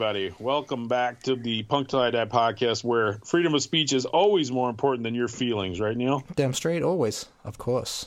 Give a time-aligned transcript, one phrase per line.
[0.00, 0.32] Everybody.
[0.38, 4.48] Welcome back to the Punk Till I Die podcast where freedom of speech is always
[4.52, 6.22] more important than your feelings, right, Neil?
[6.36, 7.26] Damn straight, always.
[7.44, 8.06] Of course.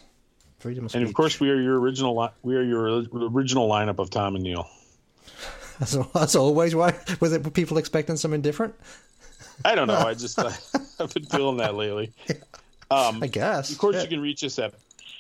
[0.59, 1.02] Freedom of speech.
[1.02, 4.36] And of course, we are your original li- we are your original lineup of Tom
[4.36, 4.70] and Neil.
[5.81, 7.44] As, as always, why was it?
[7.44, 8.73] Were people expecting something different?
[9.66, 9.95] I don't know.
[9.98, 10.50] I just uh,
[10.98, 12.14] I've been feeling that lately.
[12.89, 13.72] Um, I guess.
[13.72, 14.02] Of course, Yeah.
[14.02, 14.73] you can reach us at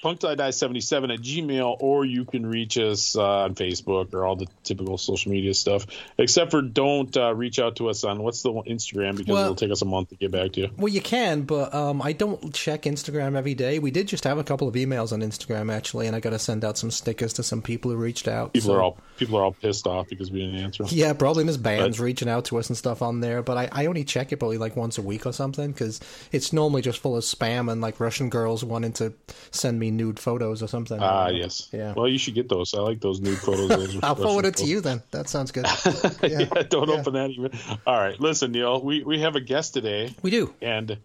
[0.03, 4.97] punktillidie77 at gmail, or you can reach us uh, on Facebook or all the typical
[4.97, 5.85] social media stuff.
[6.17, 9.55] Except for don't uh, reach out to us on what's the Instagram because Well- it'll
[9.55, 10.69] take us a month to get back to you.
[10.77, 13.79] Well, you can, but um, I don't check Instagram every day.
[13.79, 16.39] We did just have a couple of emails on Instagram actually, and I got to
[16.39, 18.53] send out some stickers to some people who reached out.
[18.53, 20.83] People so- are all people are all pissed off because we didn't answer.
[20.83, 20.91] them.
[20.95, 23.69] Yeah, probably there's bands But- reaching out to us and stuff on there, but I,
[23.71, 25.99] I only check it probably like once a week or something because
[26.31, 29.13] it's normally just full of spam and like Russian girls wanting to
[29.51, 30.99] send me nude photos or something.
[31.01, 31.69] Ah, yes.
[31.71, 31.93] Yeah.
[31.93, 32.73] Well, you should get those.
[32.73, 33.69] I like those nude photos.
[33.69, 35.01] Those I'll forward it to you then.
[35.11, 35.67] That sounds good.
[35.67, 36.17] photos.
[36.23, 36.95] yeah, don't yeah.
[36.95, 37.51] open that even.
[37.85, 38.81] All right, listen, Neil.
[38.81, 40.53] We we have a guest today, we do.
[40.61, 40.97] and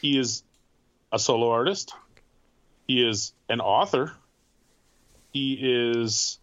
[0.00, 0.42] he is
[1.12, 1.94] a solo artist.
[2.86, 4.12] He is an author.
[5.32, 6.38] He is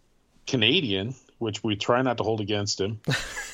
[0.46, 3.00] Canadian, which we try not to hold against him.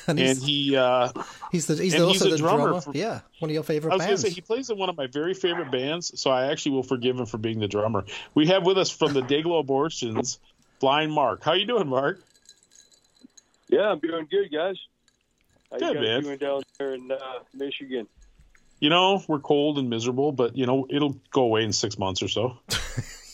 [0.06, 1.08] And and he's, he, uh,
[1.50, 2.80] he's the he's and also he's the drummer drummer.
[2.82, 4.22] for- yeah, one of your favorite I was going to bands.
[4.22, 7.18] say he plays in one of my very favorite bands, so I actually will forgive
[7.18, 8.04] him for being the drummer.
[8.34, 10.38] We have with us from the Dayglo Abortions,
[10.78, 11.42] Blind Mark.
[11.42, 12.22] How you doing, Mark?
[13.70, 14.76] Yeah, I'm doing good, guys.
[15.70, 16.22] How Good, you guys man.
[16.22, 17.18] doing down there in uh,
[17.54, 18.06] Michigan?
[18.80, 22.22] You know, we're cold and miserable, but you know, it'll go away in six months
[22.22, 22.58] or so.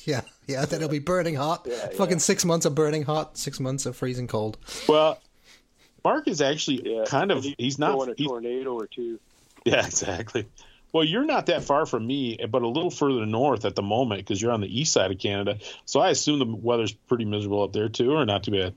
[0.04, 1.66] Yeah, yeah, then it'll be burning hot.
[1.68, 2.18] Yeah, Fucking yeah.
[2.18, 4.56] six months of burning hot, six months of freezing cold.
[4.88, 5.20] Well,
[6.04, 9.20] Mark is actually Yeah, kind of and he's throwing not a he's, tornado or two.
[9.64, 10.46] yeah, exactly.
[10.92, 14.22] Well, you're not that far from me, but a little further north at the moment
[14.22, 15.58] because you're on the east side of Canada.
[15.84, 18.74] So I assume the weather's pretty miserable up there too, or not too bad.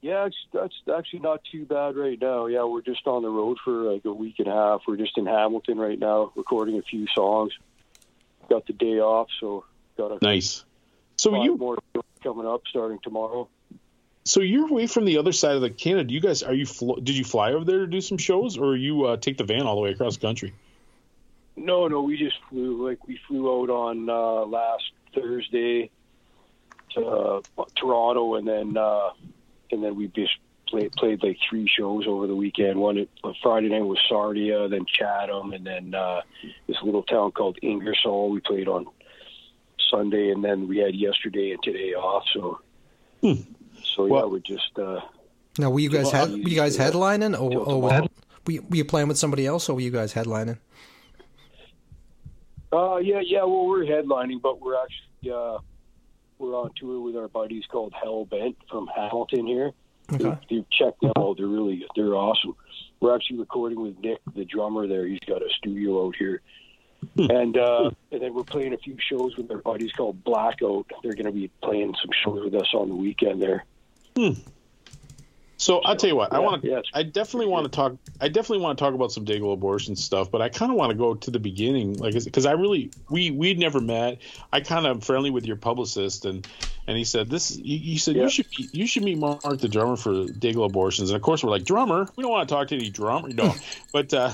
[0.00, 2.46] Yeah, it's, that's actually not too bad right now.
[2.46, 4.82] Yeah, we're just on the road for like a week and a half.
[4.86, 7.52] We're just in Hamilton right now, recording a few songs.
[8.48, 9.64] Got the day off, so
[9.96, 10.64] got a Nice.
[11.16, 11.76] So you more
[12.22, 13.48] coming up starting tomorrow.
[14.24, 16.12] so you're away from the other side of the Canada.
[16.12, 16.66] You guys are you
[17.02, 19.62] did you fly over there to do some shows, or you uh, take the van
[19.62, 20.54] all the way across the country?
[21.56, 22.88] No, no, we just flew.
[22.88, 25.90] Like we flew out on uh, last Thursday
[26.94, 27.40] to uh,
[27.74, 29.10] Toronto, and then uh,
[29.72, 30.34] and then we just
[30.68, 32.78] played played like three shows over the weekend.
[32.78, 36.20] One at, uh, Friday night was Sarnia, then Chatham, and then uh,
[36.66, 38.30] this little town called Ingersoll.
[38.30, 38.86] We played on
[39.90, 42.24] Sunday, and then we had yesterday and today off.
[42.34, 42.60] So,
[43.22, 43.32] Hmm.
[43.82, 44.78] so yeah, Well- we're just.
[44.78, 45.00] Uh,
[45.58, 48.02] Now, were you guys Well, head, were you guys headlining, or, or were,
[48.46, 50.58] were, you, were you playing with somebody else, or were you guys headlining?
[52.72, 53.40] Uh, yeah, yeah.
[53.44, 55.58] Well, we're headlining, but we're actually uh,
[56.38, 59.72] we're on tour with our buddies called Hell Bent from Hamilton here.
[60.12, 60.24] Okay.
[60.24, 62.56] You, you check them out; they're really they're awesome.
[63.00, 64.86] We're actually recording with Nick, the drummer.
[64.86, 66.40] There, he's got a studio out here,
[67.16, 70.86] and uh, and then we're playing a few shows with our buddies called Blackout.
[71.02, 73.64] They're going to be playing some shows with us on the weekend there.
[75.60, 76.68] So I'll tell you what, I want to.
[76.68, 77.96] yeah, it's I definitely want to talk.
[78.20, 80.90] I definitely want to talk about some Dayglo abortion stuff, but I kind of want
[80.92, 84.18] to go to the beginning, like because I really we we'd never met.
[84.52, 86.46] I kind of friendly with your publicist, and
[86.86, 87.48] and he said this.
[87.56, 88.22] He, he said Yeah.
[88.22, 91.42] you should meet- you should meet Mark, the drummer for Dayglo abortions, and of course
[91.42, 92.08] we're like drummer.
[92.14, 93.52] We don't want to talk to any drummer, no.
[93.92, 94.30] but uh,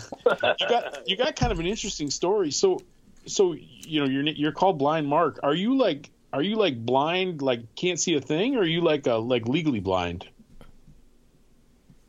[0.60, 2.50] you got you got kind of an interesting story.
[2.50, 2.80] So
[3.24, 5.40] so you know you're you're called Blind Mark.
[5.42, 8.82] Are you like are you like blind, like can't see a thing, or are you
[8.82, 10.26] like uh like legally blind?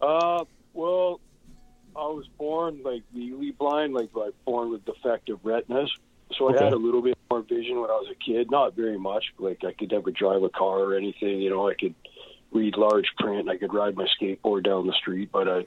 [0.01, 1.19] Uh, well,
[1.95, 5.91] I was born like legally blind, like like born with defective retinas.
[6.37, 6.59] So Okay.
[6.59, 9.25] I had a little bit more vision when I was a kid, not very much.
[9.37, 11.39] Like I could never drive a car or anything.
[11.41, 11.95] You know, I could
[12.51, 13.49] read large print.
[13.49, 15.57] I could ride my skateboard down the street, but I,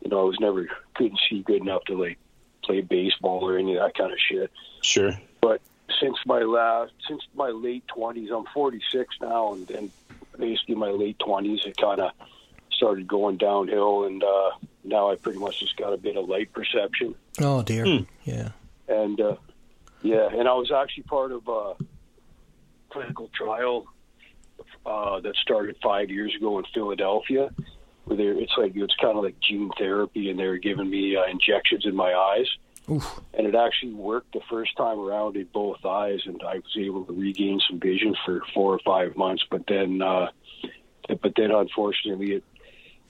[0.00, 2.18] you know, I was never couldn't see good enough to like
[2.64, 4.50] play baseball or any of that kind of shit.
[4.82, 5.12] Sure.
[5.40, 5.60] But
[6.00, 9.90] since my last, since my late twenties, I'm 46 now, and, and
[10.38, 12.12] basically my late 20s, it kind of
[12.78, 14.50] started going downhill, and uh,
[14.84, 17.84] now I pretty much just got a bit of light perception, Oh dear.
[17.84, 18.04] Hmm.
[18.24, 18.50] Yeah.
[18.88, 19.36] and uh,
[20.02, 21.74] yeah, and I was actually part of a
[22.90, 23.86] clinical trial
[24.86, 27.50] uh, that started five years ago in Philadelphia.
[28.04, 31.16] Where they're, it's like it's kind of like gene therapy, and they were giving me
[31.16, 32.46] uh, injections in my eyes
[32.90, 33.20] Oof.
[33.34, 37.04] and it actually worked the first time around in both eyes, and I was able
[37.04, 39.44] to regain some vision for four or five months.
[39.50, 40.28] But then, uh,
[41.08, 42.44] but then unfortunately, it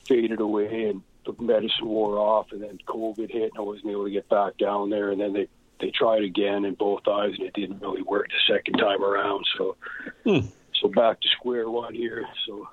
[0.08, 4.04] faded away, and the medicine wore off, and then COVID hit, and I wasn't able
[4.04, 5.10] to get back down there.
[5.10, 5.48] And then they
[5.80, 9.46] they tried again in both eyes, and it didn't really work the second time around.
[9.56, 9.76] So,
[10.24, 10.46] Hmm.
[10.74, 12.26] so back to square one here.
[12.46, 12.68] So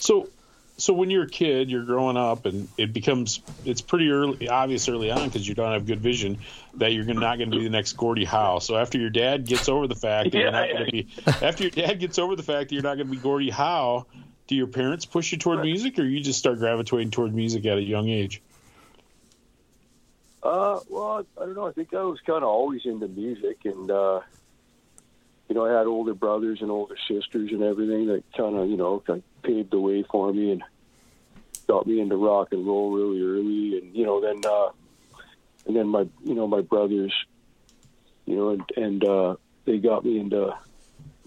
[0.00, 0.28] So,
[0.76, 4.88] so when you're a kid, you're growing up, and it becomes it's pretty early, obvious
[4.88, 6.38] early on because you don't have good vision
[6.74, 8.58] that you're not going to be the next Gordie Howe.
[8.60, 11.64] So after your dad gets over the fact that you're not going to be, after
[11.64, 14.06] your dad gets over the fact that you're not going to be Gordie Howe,
[14.48, 17.78] do your parents push you toward music, or you just start gravitating toward music at
[17.78, 18.42] a young age?
[20.42, 21.66] Uh, well, I don't know.
[21.66, 24.20] I think I was kind of always into music, and uh,
[25.48, 28.76] you know, I had older brothers and older sisters and everything that kind of, you
[28.76, 30.62] know, kind of paved the way for me and
[31.66, 33.78] got me into rock and roll really early.
[33.78, 34.70] And you know, then uh,
[35.66, 37.12] and then my, you know, my brothers,
[38.24, 39.36] you know, and and uh,
[39.66, 40.54] they got me into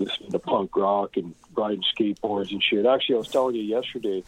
[0.03, 2.86] listening to punk rock and riding skateboards and shit.
[2.86, 4.24] Actually, I was telling you yesterday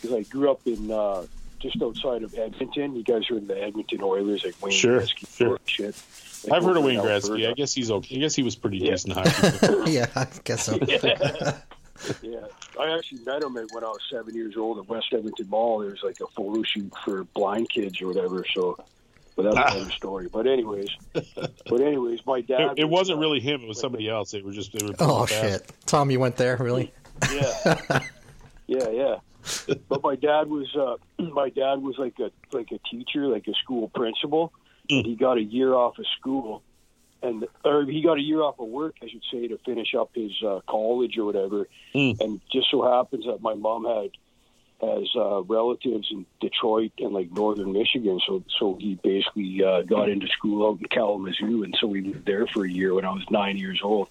[0.00, 0.90] because I grew up in.
[0.90, 1.26] Uh,
[1.64, 2.94] just outside of Edmonton.
[2.94, 5.58] You guys are in the Edmonton Oilers, like Wayne sure, Gretzky sure.
[5.64, 6.02] shit.
[6.44, 7.48] Like I've heard of Wayne Gretzky.
[7.48, 8.16] I guess he's okay.
[8.16, 8.90] I guess he was pretty yeah.
[8.90, 9.90] decent hockey.
[9.90, 10.78] yeah, I guess so.
[10.86, 11.56] yeah.
[12.22, 12.40] yeah,
[12.78, 15.78] I actually met him when I was seven years old at West Edmonton Mall.
[15.78, 18.44] There was like a photo shoot for blind kids or whatever.
[18.54, 18.78] So,
[19.36, 20.28] but that's another story.
[20.32, 22.60] But anyways, but anyways, my dad.
[22.60, 23.62] It, it was, wasn't really him.
[23.62, 24.30] It was somebody else.
[24.30, 24.72] They were just.
[24.72, 26.92] They were oh shit, Tom, you went there really?
[27.32, 27.54] Yeah,
[28.66, 29.16] yeah, yeah.
[29.88, 33.54] but my dad was uh, my dad was like a like a teacher, like a
[33.54, 34.52] school principal.
[34.90, 35.04] Mm.
[35.04, 36.62] He got a year off of school,
[37.22, 40.10] and or he got a year off of work, I should say, to finish up
[40.14, 41.68] his uh, college or whatever.
[41.94, 42.20] Mm.
[42.20, 44.10] And just so happens that my mom had
[44.86, 50.08] has uh, relatives in Detroit and like northern Michigan, so so he basically uh, got
[50.08, 53.10] into school out in Kalamazoo, and so we lived there for a year when I
[53.10, 54.08] was nine years old.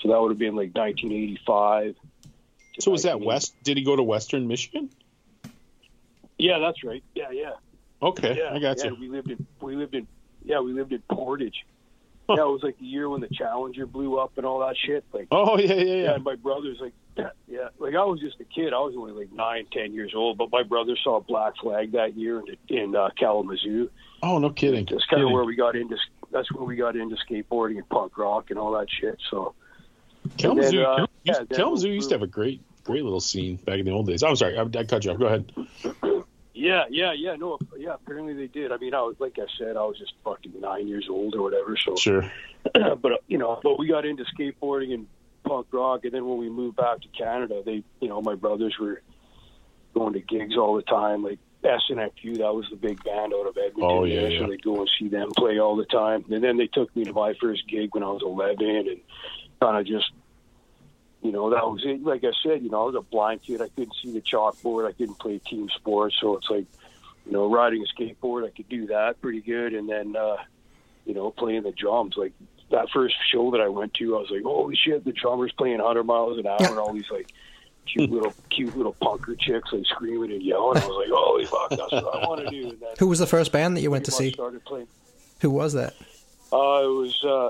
[0.00, 1.96] So that would have been like 1985.
[2.80, 3.54] So was that West?
[3.64, 4.90] Did he go to Western Michigan?
[6.38, 7.02] Yeah, that's right.
[7.14, 7.52] Yeah, yeah.
[8.00, 8.96] Okay, yeah, I got yeah, you.
[9.00, 10.06] We lived in we lived in
[10.44, 11.66] yeah we lived in Portage.
[12.36, 15.02] Yeah, it was like the year when the Challenger blew up and all that shit.
[15.12, 16.02] Like oh yeah yeah yeah.
[16.02, 18.74] yeah and my brother's like yeah, yeah like I was just a kid.
[18.74, 22.16] I was only like nine ten years old, but my brother saw Black Flag that
[22.16, 23.90] year in, in uh, Kalamazoo.
[24.22, 24.86] Oh no kidding.
[24.90, 25.96] That's kind of where we got into.
[26.30, 29.18] That's where we got into skateboarding and punk rock and all that shit.
[29.30, 29.54] So
[30.36, 33.86] Kalamazoo, then, uh, yeah, Kalamazoo used to have a great great little scene back in
[33.86, 34.22] the old days.
[34.22, 35.18] I'm sorry, I, I cut you off.
[35.18, 35.52] Go ahead.
[36.58, 37.36] Yeah, yeah, yeah.
[37.36, 37.94] No, yeah.
[37.94, 38.72] Apparently they did.
[38.72, 41.42] I mean, I was like I said, I was just fucking nine years old or
[41.42, 41.76] whatever.
[41.76, 42.32] So sure.
[42.74, 45.06] but uh, you know, but we got into skateboarding and
[45.44, 48.76] punk rock, and then when we moved back to Canada, they, you know, my brothers
[48.80, 49.00] were
[49.94, 52.38] going to gigs all the time, like SNFU.
[52.38, 53.84] That was the big band out of Edmonton.
[53.84, 54.40] Oh yeah, yeah.
[54.40, 57.04] So they'd go and see them play all the time, and then they took me
[57.04, 59.00] to my first gig when I was 11, and
[59.62, 60.10] kind of just
[61.22, 62.02] you know, that was it.
[62.02, 63.60] Like I said, you know, I was a blind kid.
[63.60, 64.86] I couldn't see the chalkboard.
[64.86, 66.16] I couldn't play team sports.
[66.20, 66.66] So it's like,
[67.26, 69.74] you know, riding a skateboard, I could do that pretty good.
[69.74, 70.36] And then, uh,
[71.04, 72.16] you know, playing the drums.
[72.16, 72.32] Like
[72.70, 75.78] that first show that I went to, I was like, holy shit, the drummer's playing
[75.78, 77.32] 100 miles an hour and all these like
[77.86, 80.80] cute little, cute little punker chicks like screaming and yelling.
[80.82, 82.68] I was like, holy fuck, that's what I want to do.
[82.70, 84.32] And then Who was the first band that you went to see?
[84.32, 84.88] Started playing.
[85.40, 85.94] Who was that?
[86.52, 87.48] Uh, it was, uh,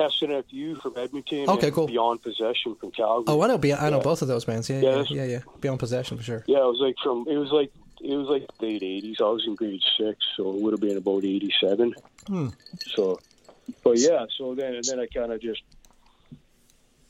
[0.00, 1.48] SNFU from Edmonton.
[1.48, 1.86] Okay, cool.
[1.86, 3.26] Beyond Possession from Calgary.
[3.28, 3.58] Oh, I know.
[3.58, 4.02] Be- I know yeah.
[4.02, 4.68] both of those bands.
[4.70, 5.40] Yeah, yeah, Yeah, yeah, yeah.
[5.60, 6.44] Beyond Possession for sure.
[6.46, 7.70] Yeah, it was like from it was like
[8.02, 9.16] it was like late eighties.
[9.20, 11.94] I was in grade six, so it would have been about eighty seven.
[12.26, 12.48] Hmm.
[12.94, 13.20] So,
[13.84, 15.62] but yeah, so then and then I kind of just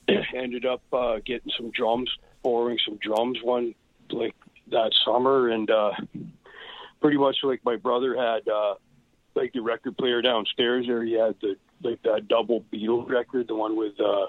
[0.35, 2.11] ended up uh, getting some drums,
[2.42, 3.75] borrowing some drums one
[4.11, 4.35] like
[4.70, 5.92] that summer, and uh,
[7.00, 8.75] pretty much like my brother had uh,
[9.35, 11.04] like the record player downstairs there.
[11.04, 14.26] He had the like that double Beatles record, the one with uh,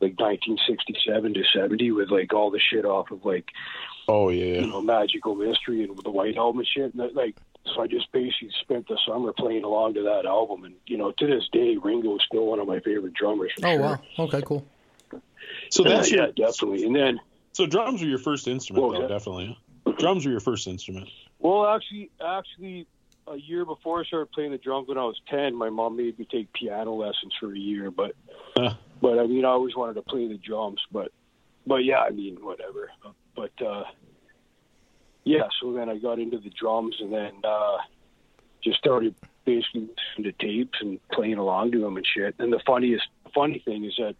[0.00, 3.46] like 1967 to 70, with like all the shit off of like
[4.08, 6.94] oh yeah, you know, Magical Mystery and the White Album and shit.
[6.94, 7.36] And that, like,
[7.74, 10.64] so I just basically spent the summer playing along to that album.
[10.64, 13.52] And you know, to this day, Ringo is still one of my favorite drummers.
[13.60, 13.80] For Oh sure.
[13.82, 14.00] wow.
[14.20, 14.66] Okay, cool.
[15.70, 16.84] So that's yeah, your, definitely.
[16.84, 17.20] And then,
[17.52, 19.14] so drums were your first instrument, What was though, that?
[19.14, 19.58] definitely.
[19.98, 21.08] Drums were your first instrument.
[21.38, 22.86] well, actually, actually.
[23.30, 26.18] A year before I started playing the drums when I was ten, my mom made
[26.18, 27.90] me take piano lessons for a year.
[27.90, 28.12] But,
[28.56, 28.74] Huh.
[29.00, 30.80] but I mean, I always wanted to play the drums.
[30.90, 31.12] But,
[31.66, 32.90] but yeah, I mean, whatever.
[33.36, 33.84] But uh,
[35.24, 37.78] yeah, so then I got into the drums, and then uh,
[38.62, 42.34] just started basically listening to tapes and playing along to them and shit.
[42.38, 44.16] And the funniest, funny thing is that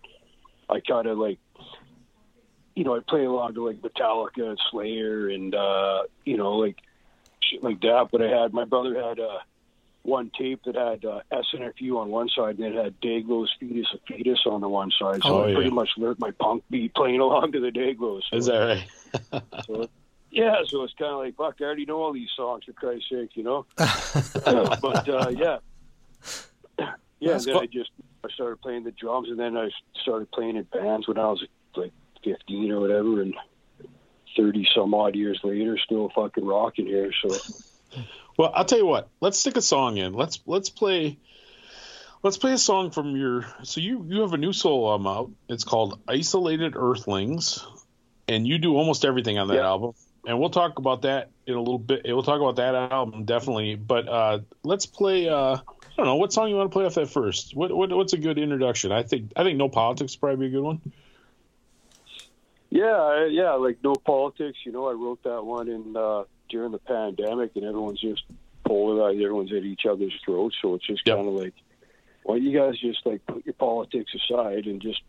[0.68, 1.38] I kind of like,
[2.76, 6.76] you know, I play along to like Metallica and Slayer and uh, you know, like
[7.42, 8.08] shit like that.
[8.12, 9.38] But I had my brother had uh,
[10.02, 14.00] one tape that had uh, SNFU on one side, and it had Dayglos Fetus of
[14.06, 15.22] Fetus on the one side.
[15.22, 15.54] So Oh, I yeah.
[15.54, 18.22] pretty much learned my punk beat playing along to the Dayglos.
[18.30, 18.58] So, Is that
[19.32, 19.42] right?
[19.66, 19.88] so,
[20.30, 23.08] yeah, so it's kind of like, fuck, I already know all these songs, for Christ's
[23.10, 23.66] sake, you know?
[23.76, 25.58] but, uh, yeah.
[27.20, 27.62] Yeah, That's and then cool.
[27.62, 27.90] I just
[28.24, 29.70] I started playing the drums, and then I
[30.02, 31.42] started playing in bands when I was
[31.74, 31.90] like
[32.22, 33.34] 15 or whatever, and
[34.38, 37.12] thirty some odd years later, still fucking rocking here.
[37.20, 37.36] So
[38.38, 39.08] Well, I'll tell you what.
[39.20, 40.12] Let's stick a song in.
[40.14, 41.18] Let's let's play.
[42.22, 43.44] Let's play a song from your.
[43.64, 45.30] So you you have a new solo album out.
[45.48, 47.66] It's called Isolated Earthlings,
[48.28, 49.66] and you do almost everything on that Yeah.
[49.66, 49.92] album.
[50.26, 52.02] And we'll talk about that in a little bit.
[52.04, 53.76] We'll talk about that album definitely.
[53.76, 55.28] But uh, let's play.
[55.28, 55.60] Uh, I
[55.96, 57.56] don't know what song you want to play off that first.
[57.56, 58.92] What, what what's a good introduction?
[58.92, 60.80] I think I think No Politics would probably be a good one.
[62.70, 64.58] Yeah, yeah, like no politics.
[64.64, 68.24] You know, I wrote that one in uh, during the pandemic, and everyone's just
[68.66, 69.20] polarized.
[69.20, 70.56] Everyone's at each other's throats.
[70.60, 71.16] So it's just Yep.
[71.16, 71.54] kind of like,
[72.24, 75.00] why don't you guys just like put your politics aside and just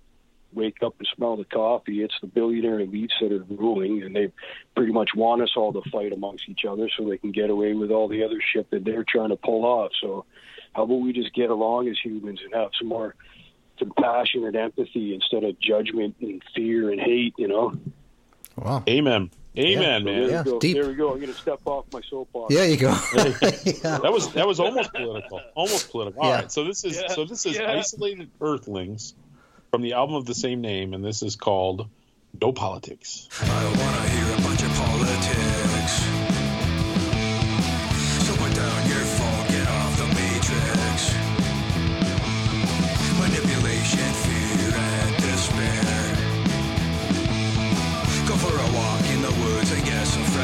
[0.54, 2.02] wake up and smell the coffee.
[2.02, 4.32] It's the billionaire elites that are ruling, and they
[4.76, 7.74] pretty much want us all to fight amongst each other so they can get away
[7.74, 9.92] with all the other shit that they're trying to pull off.
[10.02, 10.26] So,
[10.74, 13.16] how about we just get along as humans and have some more
[13.80, 17.34] compassion and empathy instead of judgment and fear and hate?
[17.38, 17.74] You know.
[18.56, 18.84] Wow.
[18.88, 19.32] Amen.
[19.58, 20.00] Amen, Yeah.
[20.00, 20.04] man.
[20.06, 20.60] There Yeah, we go.
[20.60, 20.74] deep.
[20.76, 21.10] There we go.
[21.12, 22.54] I'm going to step off my soapbox.
[22.54, 22.90] Yeah, you go.
[23.16, 23.98] yeah.
[23.98, 25.42] That was that was almost political.
[25.56, 26.22] Almost political.
[26.22, 26.36] All Yeah.
[26.36, 26.52] right.
[26.52, 27.08] So this is Yeah.
[27.14, 27.72] so this is Yeah.
[27.72, 29.16] isolated Earthlings
[29.72, 31.88] from the album of the same name, and this is called
[32.40, 33.28] No Politics.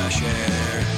[0.09, 0.94] Fresh air.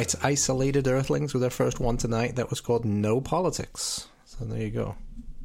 [0.00, 2.36] Right, Isolated Earthlings with their first one tonight.
[2.36, 4.08] That was called No Politics.
[4.24, 4.94] So there you go.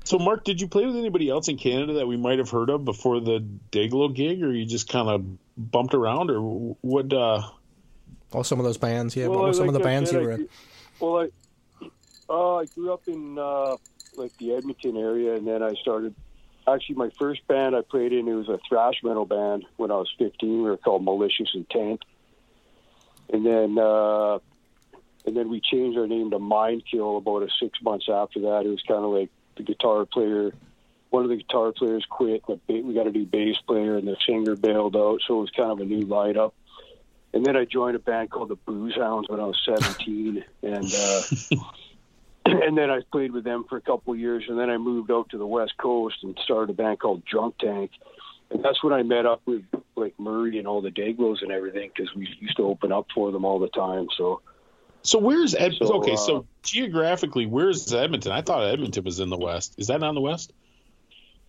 [0.06, 2.70] So, Mark, did you play with anybody else in Canada that we might have heard
[2.70, 5.26] of before the Dayglo gig, or you just kind of
[5.58, 6.40] bumped around, or
[6.80, 7.12] what?
[7.12, 7.42] Uh,
[8.32, 9.28] Oh, some of those bands, yeah.
[9.28, 10.50] Well, what were some like of the bands said, you were in?
[11.02, 11.30] Well,
[11.82, 11.90] I,
[12.30, 13.76] uh, I grew up in uh,
[14.16, 16.16] like the Edmonton area, and then I started.
[16.66, 19.96] Actually, my first band I played in it was a thrash metal band when I
[19.96, 20.64] was 15.
[20.64, 22.06] We were called Malicious Intent,
[23.32, 24.40] and then uh,
[25.26, 28.64] and then we changed our name to Mindkill about a six months after that.
[28.66, 30.52] It was kind of like the guitar player.
[31.10, 32.44] One of the guitar players quit.
[32.68, 35.22] We got a new bass player, and the singer bailed out.
[35.28, 36.52] So it was kind of a new lineup.
[37.34, 40.94] And then I joined a band called the Booze Hounds when I was 17, and
[40.94, 41.22] uh,
[42.46, 45.12] and then I played with them for a couple of years, and then I moved
[45.12, 47.92] out to the West Coast and started a band called Drunk Tank,
[48.56, 49.64] and that's when I met up with
[49.98, 53.32] like Murray and all the Dayglos and everything because we used to open up for
[53.32, 54.08] them all the time.
[54.18, 54.42] So
[55.02, 55.74] so where's Ed?
[55.78, 58.32] So, okay, uh, so geographically, where's Edmonton?
[58.32, 59.76] I thought Edmonton was in the west.
[59.78, 60.54] Is that not in the west?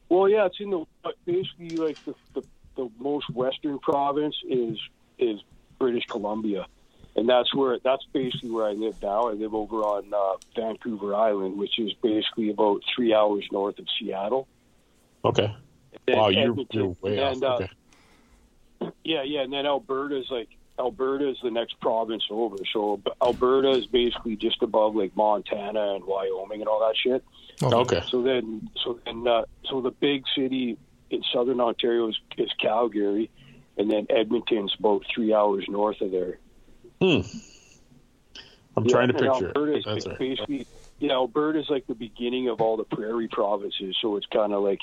[0.08, 0.84] Well, yeah, it's in the
[1.25, 2.42] basically like the the,
[2.76, 4.76] the most western province is
[5.18, 5.40] is
[5.78, 6.66] British Columbia,
[7.14, 9.28] and that's where that's basically where I live now.
[9.28, 13.86] I live over on uh, Vancouver Island, which is basically about three hours north of
[13.98, 14.48] Seattle.
[15.25, 15.54] Okay.
[16.08, 17.32] And Wow, you're, Edmonton- you're way off.
[17.34, 17.70] and, uh, Okay.
[19.04, 20.48] Yeah, yeah, and then Alberta's like
[20.78, 22.56] Alberta is the next province over.
[22.72, 27.25] So Alberta is basically just above like Montana and Wyoming and all that shit.
[27.62, 28.02] Okay.
[28.10, 30.76] So then, so then, uh, so the big city
[31.10, 33.30] in southern Ontario is, is Calgary,
[33.78, 36.38] and then Edmonton's about three hours north of there.
[37.00, 37.20] Hmm.
[38.76, 39.78] I'm Yeah, trying to picture Alberta it.
[39.78, 40.18] is That's like right.
[40.18, 40.66] basically,
[40.98, 43.96] yeah, Alberta is like the beginning of all the prairie provinces.
[44.02, 44.80] So it's kind of like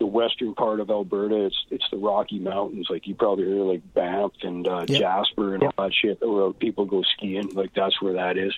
[0.00, 1.44] the western part of Alberta.
[1.46, 2.88] It's it's the Rocky Mountains.
[2.90, 5.00] Like you probably hear like Banff and uh, Yep.
[5.00, 7.50] Jasper and all that shit where people go skiing.
[7.54, 8.52] Like that's where that is.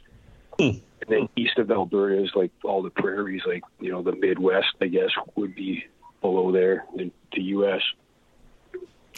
[0.59, 0.79] Hmm.
[1.03, 4.69] And then east of Alberta is like all the prairies, like you know the Midwest.
[4.81, 5.85] I guess would be
[6.23, 7.81] below there in the U.S.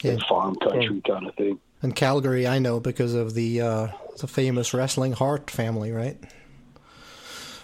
[0.02, 0.16] Yeah.
[0.28, 1.61] farm country kind of thing.
[1.83, 3.88] And Calgary, I know because of the uh,
[4.19, 6.16] the famous wrestling Hart family, right?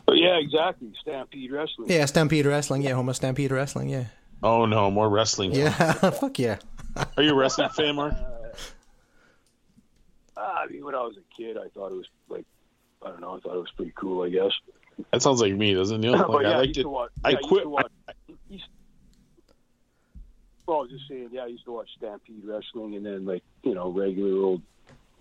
[0.07, 0.93] But yeah, exactly.
[1.01, 1.89] Stampede Wrestling.
[1.89, 2.83] Yeah, Stampede Wrestling.
[2.83, 3.89] Yeah, Homo Stampede Wrestling.
[3.89, 4.05] Yeah,
[4.43, 5.53] Oh no, more wrestling.
[5.53, 5.71] yeah.
[6.11, 6.59] Fuck yeah.
[7.17, 8.15] Are you a wrestling fan, Mark?
[10.37, 12.45] Ah, I mean, when I was a kid, I thought it was like,
[13.05, 14.23] I don't know, I thought it was pretty cool.
[14.25, 14.53] I guess.
[15.13, 16.11] That sounds like me, doesn't it?
[16.17, 17.11] Like, but yeah, I I liked used to watch.
[17.25, 17.93] I yeah, used quit- To watch,
[18.49, 18.65] used-
[20.67, 23.43] well, I was just saying, yeah, I used to watch Stampede Wrestling and then like
[23.63, 24.63] you know regular old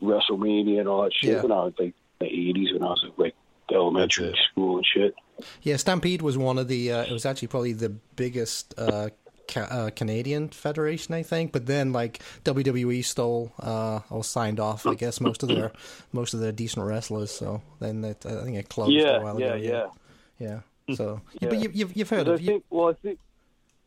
[0.02, 1.42] WrestleMania and all that shit Yeah.
[1.42, 3.36] when I was like the '80s when I was like
[3.72, 5.16] elementary school and shit.
[5.62, 6.92] Yeah, Stampede was one of the.
[6.92, 9.10] Uh, it was actually probably the biggest uh,
[9.48, 11.52] ca- uh, Canadian federation, I think.
[11.52, 15.72] But then, like WWE stole uh, or signed off, I guess most of their
[16.12, 17.32] most of their decent wrestlers.
[17.32, 19.92] So then it, I think it closed a Yeah, while yeah, ago.
[20.40, 20.48] yeah.
[20.88, 20.96] yeah.
[20.96, 21.50] So, Yeah.
[21.50, 22.48] but you, you've you've heard I of you.
[22.48, 22.64] think.
[22.70, 23.20] Well, I think.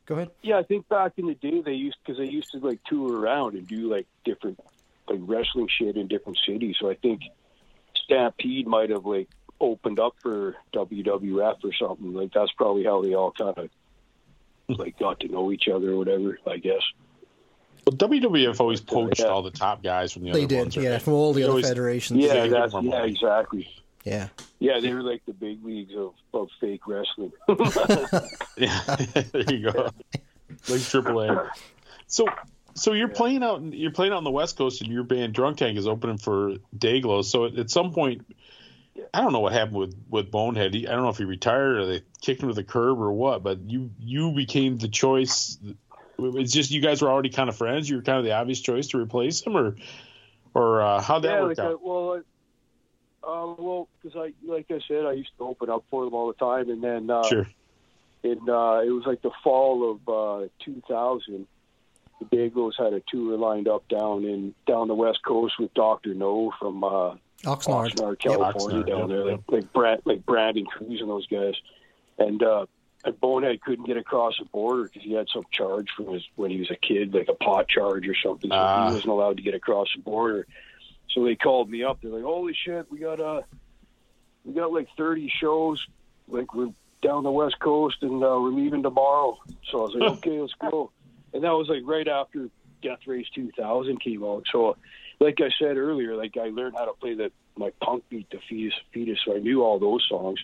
[0.06, 0.30] Go ahead.
[0.42, 3.16] Yeah, I think back in the day they used because they used to like tour
[3.20, 4.58] around and do like different
[5.08, 6.76] like wrestling shit in different cities.
[6.80, 7.22] So I think
[7.96, 9.28] Stampede might have like
[9.62, 12.12] opened up for WWF or something.
[12.12, 13.70] Like that's probably how they all kind of
[14.68, 16.38] like got to know each other or whatever.
[16.46, 16.82] I guess.
[17.86, 19.26] Well, WWF always uh, poached Yeah.
[19.26, 20.76] all the top guys from the They other did, ones.
[20.76, 20.84] right?
[20.84, 22.20] yeah, from all the They other always- federations.
[22.20, 23.68] Yeah, Yeah, that's give 'em more yeah, exactly.
[24.04, 24.28] yeah.
[24.60, 27.32] Yeah, they were like the big leagues of, of fake wrestling.
[28.56, 28.78] Yeah,
[29.32, 29.88] there you go.
[30.68, 31.48] Like AAA.
[32.06, 32.26] So,
[32.74, 33.62] so you're playing out.
[33.62, 36.52] You're playing out on the West Coast, and your band Drunk Tank is opening for
[36.76, 37.24] Dayglo.
[37.24, 38.24] So at, at some point,
[39.14, 40.74] I don't know what happened with with Bonehead.
[40.74, 43.12] He, I don't know if he retired or they kicked him to the curb or
[43.12, 43.42] what.
[43.42, 45.58] But you you became the choice.
[46.18, 47.88] It's just you guys were already kind of friends.
[47.88, 49.76] You were kind of the obvious choice to replace him, or
[50.54, 51.72] or uh, how'd that yeah, work like out?
[51.72, 52.22] I, well,
[53.24, 56.14] I, uh, well, because I like I said, I used to open up for them
[56.14, 57.48] all the time, and then uh, sure.
[58.22, 61.46] in uh, it was like the fall of uh, 2000.
[62.20, 66.14] The Dayglos had a tour lined up down in down the west coast with Doctor
[66.14, 67.94] Know from uh, Oxnard.
[67.94, 68.18] Oxnard, Yep.
[68.38, 69.40] California, Oxnard, down there, yep.
[69.48, 71.54] like like Brand, like Brandon Cruz and those guys,
[72.18, 72.66] and uh,
[73.04, 76.50] and Bonehead couldn't get across the border because he had some charge from his when
[76.50, 78.50] he was a kid, like a pot charge or something.
[78.50, 78.88] So Ah.
[78.88, 80.46] he wasn't allowed to get across the border.
[81.10, 81.98] So they called me up.
[82.00, 83.42] They're like, "Holy shit, we got uh,
[84.44, 85.84] we got like 30 shows.
[86.28, 86.70] Like we're
[87.02, 89.36] down the west coast and uh, we're leaving tomorrow."
[89.70, 90.90] So I was like, "Okay, let's go."
[91.34, 92.48] And that was like right after
[92.82, 94.44] Death Race 2000 came out.
[94.52, 94.76] So,
[95.20, 98.38] like I said earlier, like I learned how to play the my punk beat, the
[98.48, 99.18] fetus, fetus.
[99.24, 100.40] So I knew all those songs,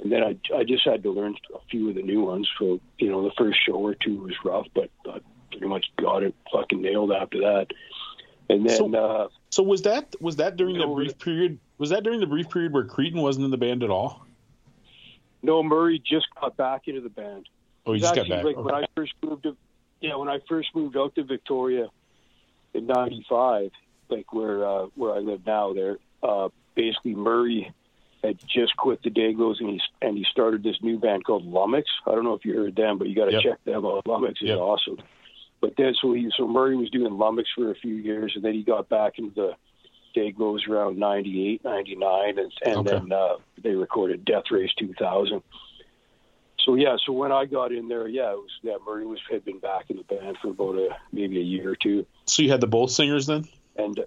[0.00, 2.48] and then I I just had to learn a few of the new ones.
[2.58, 5.18] So you know, the first show or two was rough, but I
[5.50, 7.68] pretty much got it fucking nailed after that.
[8.50, 11.58] And then So- uh, So was that was that during the No, brief period?
[11.78, 14.24] Was that during the brief period where Cretin wasn't in the band at all?
[15.42, 17.48] no, Murray just got back into the band.
[17.86, 18.44] Oh, he just got back.
[18.44, 19.56] like when I first moved to
[20.00, 21.88] yeah when I first moved out to Victoria
[22.74, 23.70] in '95,
[24.10, 25.72] like where uh, where I live now.
[25.74, 27.72] There, uh, basically Murray
[28.24, 31.88] had just quit the Dayglos and he and he started this new band called Lummox.
[32.06, 33.42] I don't know if you heard them, but you got to Yep.
[33.42, 34.06] check them out.
[34.06, 34.58] Lummox is Yep.
[34.58, 34.98] awesome.
[35.60, 38.54] But then so he so Murray was doing Lummox for a few years, and then
[38.54, 39.52] he got back into the
[40.16, 42.90] Dayglos around 98, 99, and, and Okay.
[42.90, 45.42] then uh, they recorded Death Race 2000.
[46.64, 49.44] So yeah, so when I got in there, yeah, it was yeah, Murray was had
[49.44, 52.50] been back in the band for about a maybe a year or two, So you
[52.50, 53.44] had the both singers then?
[53.78, 53.98] And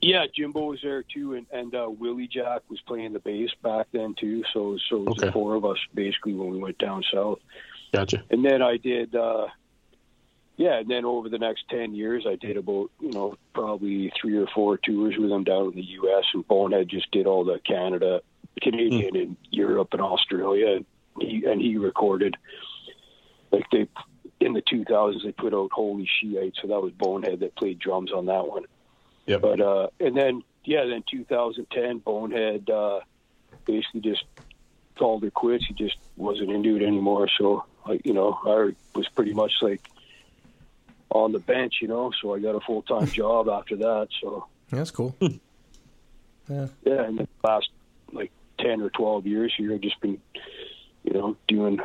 [0.00, 3.86] yeah, Jimbo was there too, and and uh, Willie Jack was playing the bass back
[3.92, 4.42] then too.
[4.52, 5.26] So so it was Okay.
[5.26, 7.38] the four of us basically when we went down south,
[7.92, 8.22] Gotcha.
[8.30, 9.14] and then I did.
[9.14, 9.46] uh
[10.58, 14.38] yeah, and then over the next ten years, I did about you know probably three
[14.38, 16.24] or four tours with them down in the U.S.
[16.32, 18.22] and Bonehead just did all the Canada,
[18.62, 20.76] Canadian, and Europe and Australia.
[20.76, 20.86] And
[21.20, 22.36] he and he recorded
[23.52, 23.86] like they
[24.46, 28.12] in the 2000s they put out Holy Shiite, so that was Bonehead that played drums
[28.12, 28.64] on that one.
[29.26, 29.40] Yep.
[29.40, 33.00] But uh, and then yeah, then 2010 Bonehead uh,
[33.66, 34.24] basically just
[34.96, 35.66] called it quits.
[35.66, 37.28] He just wasn't into it anymore.
[37.36, 39.82] So like you know, I was pretty much like
[41.10, 42.12] on the bench, you know.
[42.22, 44.08] So I got a full time job after that.
[44.22, 45.16] So Yeah, that's cool.
[45.20, 46.68] yeah.
[46.84, 47.68] yeah, and the last
[48.12, 50.20] like ten or twelve years here, I've just been,
[51.02, 51.80] you know, doing.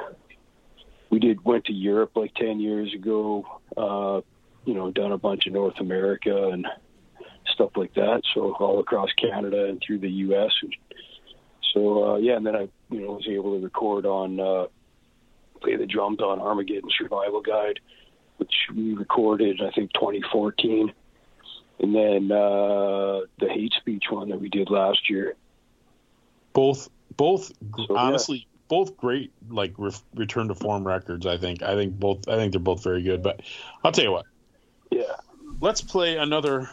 [1.11, 3.45] We did went to Europe like ten years ago.
[3.77, 4.21] Uh,
[4.65, 6.65] you know, done a bunch of North America and
[7.53, 8.21] stuff like that.
[8.33, 10.51] So all across Canada and through the U.S.
[11.73, 14.65] So uh, yeah, and then I you know was able to record on uh,
[15.61, 17.79] play the drums on Armageddon Survival Guide,
[18.37, 20.93] which we recorded I think 2014
[21.81, 25.35] and then uh, the hate speech one that we did last year.
[26.53, 27.51] both both
[27.87, 31.61] So, honestly both great like re- return to form records i think.
[31.61, 33.41] I think both i think they're both very good but
[33.83, 34.25] i'll tell you what.
[34.89, 35.17] Yeah,
[35.59, 36.69] let's play another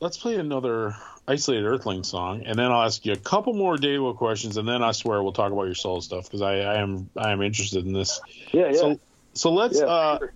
[0.00, 0.94] let's play another
[1.26, 4.82] isolated earthling song and then i'll ask you a couple more Dayglo questions and then
[4.82, 7.86] i swear we'll talk about your soul stuff because I, I am i am interested
[7.86, 8.20] in this.
[8.52, 8.72] Yeah, yeah.
[8.76, 9.00] so
[9.32, 10.34] so let's yeah, uh sure.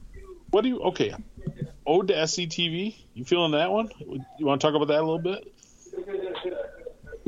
[0.51, 1.15] what do you okay.
[1.87, 3.91] Ode to sctv you feeling that one?
[3.99, 5.54] You want to talk about that a little bit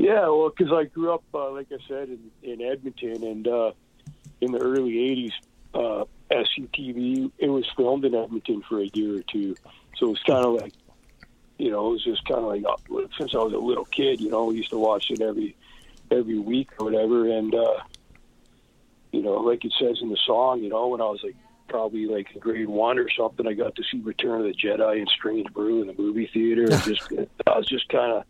[0.07, 0.27] yeah.
[0.27, 3.71] Well, because I grew up, uh, like I said, in, in Edmonton, and uh,
[4.41, 5.31] in the early '80s,
[5.73, 7.31] uh, SCTV.
[7.37, 9.55] It was filmed in Edmonton for a year or two,
[9.97, 10.73] so it's kind of like,
[11.57, 14.21] you know, it was just kind of like uh, since I was a little kid,
[14.21, 15.55] you know, we used to watch it every
[16.09, 17.79] every week or whatever, and uh,
[19.11, 21.35] you know, like it says in the song, you know, when I was like
[21.67, 25.09] probably like grade one or something, I got to see Return of the Jedi and
[25.09, 26.63] Strange Brew in the movie theater.
[26.63, 27.11] And just
[27.45, 28.23] I was just kind of,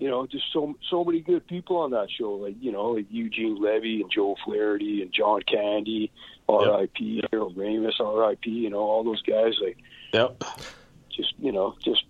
[0.00, 3.06] you know, just so so many good people on that show, like you know, like
[3.10, 6.10] Eugene Levy and Joe Flaherty and John Candy,
[6.48, 7.24] R.I.P.
[7.30, 8.50] Harold Ramis, R.I.P.
[8.50, 9.78] You know, all those guys, like
[10.12, 10.42] yep
[11.18, 12.04] just you know, just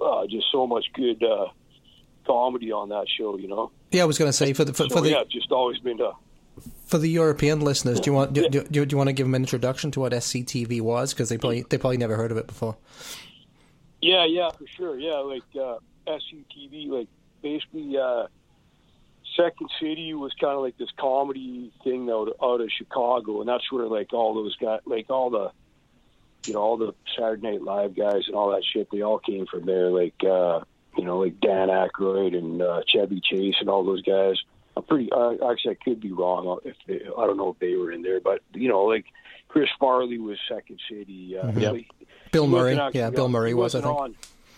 [0.00, 1.48] uh, just so much good uh,
[2.26, 3.36] comedy on that show.
[3.36, 5.24] You know, Yeah, I was going to say for the for, so for the yeah,
[5.28, 6.12] just always been uh,
[6.86, 9.34] for the European listeners, do you want do, do, do you want to give them
[9.34, 12.46] an introduction to what SCTV was because they probably they probably never heard of it
[12.46, 12.76] before.
[14.00, 14.98] Yeah, yeah, for sure.
[14.98, 17.08] Yeah, like uh, SCTV, like
[17.42, 18.26] basically uh,
[19.36, 23.70] Second City was kind of like this comedy thing out out of Chicago, and that's
[23.72, 25.50] where like all those guys, like all the,
[26.46, 29.46] you know, all the Saturday Night Live guys and all that shit, they all came
[29.46, 29.90] from there.
[29.90, 30.60] Like, uh,
[30.96, 34.36] you know, like Dan Aykroyd and uh, Chevy Chase and all those guys.
[34.76, 35.10] I'm pretty.
[35.10, 38.02] Uh, actually, I could be wrong if they, I don't know if they were in
[38.02, 39.06] there, but you know, like
[39.48, 41.36] Chris Farley was Second City.
[41.38, 41.74] Uh, Yep.
[42.32, 43.96] Bill Murray, yeah, Bill Murray was I think.
[43.96, 44.16] on-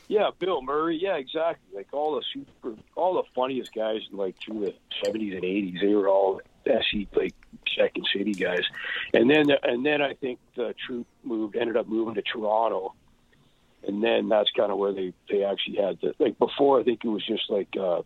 [0.08, 0.98] yeah, Bill Murray.
[1.00, 1.76] Yeah, exactly.
[1.76, 5.94] Like all the super, all the funniest guys, like through the seventies and eighties, they
[5.94, 7.34] were all SE like
[7.78, 8.62] Second City guys.
[9.14, 12.94] And then, and then I think the troupe moved, ended up moving to Toronto,
[13.86, 16.80] and then that's kind of where they they actually had the like before.
[16.80, 17.68] I think it was just like.
[17.78, 18.02] uh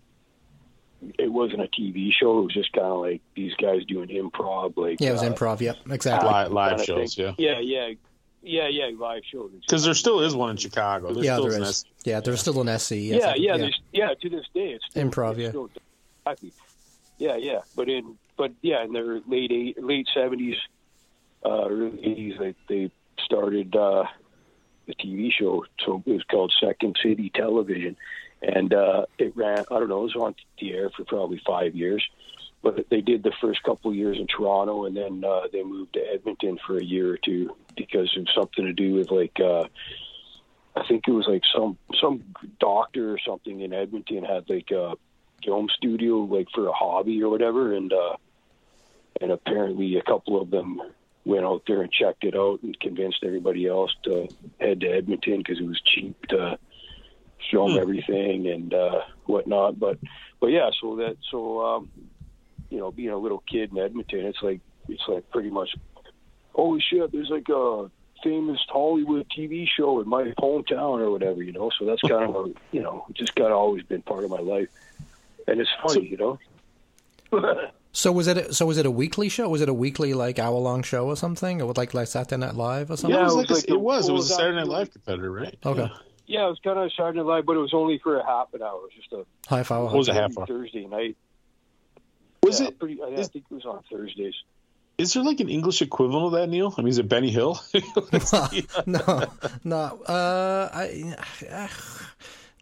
[1.19, 2.41] it wasn't a TV show.
[2.41, 5.33] It was just kind of like these guys doing improv, like Yeah, it was uh,
[5.33, 5.59] improv.
[5.63, 6.29] Yep, exactly.
[6.29, 7.35] live, live shows thing.
[7.39, 7.95] yeah yeah, yeah,
[8.43, 9.51] yeah, yeah, live shows.
[9.61, 11.73] because there still is one in chicago there yeah, still there.
[12.05, 12.93] Yeah, there's still an SC.
[12.93, 14.15] Yes, yeah, I- yeah, there's- yeah.
[14.21, 15.49] To this day, it's still, Improv, it's yeah.
[15.51, 15.71] still
[16.27, 16.53] exactly.
[17.19, 17.61] Yeah, yeah.
[17.77, 20.57] But in but yeah, in their late eight, late seventies,
[21.45, 22.91] uh, early eighties, they they
[23.25, 24.05] started uh,
[24.87, 25.65] the TV show.
[25.85, 27.97] So it was called Second City Television,
[28.41, 29.65] and uh, it ran.
[29.71, 30.01] I don't know.
[30.01, 32.03] It was on the air for probably five years.
[32.63, 35.95] But they did the first couple of years in Toronto, and then uh, they moved
[35.95, 39.65] to Edmonton for a year or two because of something to do with like uh,
[40.77, 42.23] I think it was like some some
[42.59, 44.95] doctor or something in Edmonton had like a
[45.45, 48.17] film studio like for a hobby or whatever, and uh,
[49.21, 50.81] and apparently a couple of them
[51.25, 54.29] went out there and checked it out and convinced everybody else to
[54.61, 56.59] head to Edmonton because it was cheap to
[57.51, 59.79] film everything and uh, whatnot.
[59.79, 59.99] But
[60.41, 61.91] but yeah, so that so um,
[62.71, 65.71] you know, being a little kid in Edmonton, it's like it's like pretty much
[66.53, 67.91] holy shit, there's like a
[68.23, 71.71] famous Hollywood TV show in my hometown or whatever, you know.
[71.79, 74.39] So that's kind of a, you know, just kind of always been part of my
[74.41, 74.69] life,
[75.47, 76.39] and it's funny, you know.
[77.93, 79.49] So was it a, so was it a weekly show?
[79.49, 82.37] Was it a weekly like hour long show or something, or with like like Saturday
[82.37, 83.19] Night Live or something?
[83.19, 84.93] yeah, it was it like was a, it was it was a saturday night live
[84.93, 85.91] competitor right Okay,
[86.29, 88.55] yeah, it was kind of Saturday Night Live, but it was only for a half
[88.55, 88.79] an hour.
[88.79, 89.87] It was just a half hour.
[89.87, 90.47] What was it, half hour?
[90.47, 91.17] Thursday night.
[92.43, 94.35] Was yeah, it Pretty, I, I is- think it was on Thursdays.
[94.99, 97.61] is there like an english equivalent of that neil i mean is it benny hill
[98.87, 99.25] no,
[99.65, 99.79] no.
[100.07, 101.15] Uh, I,
[101.51, 101.69] uh,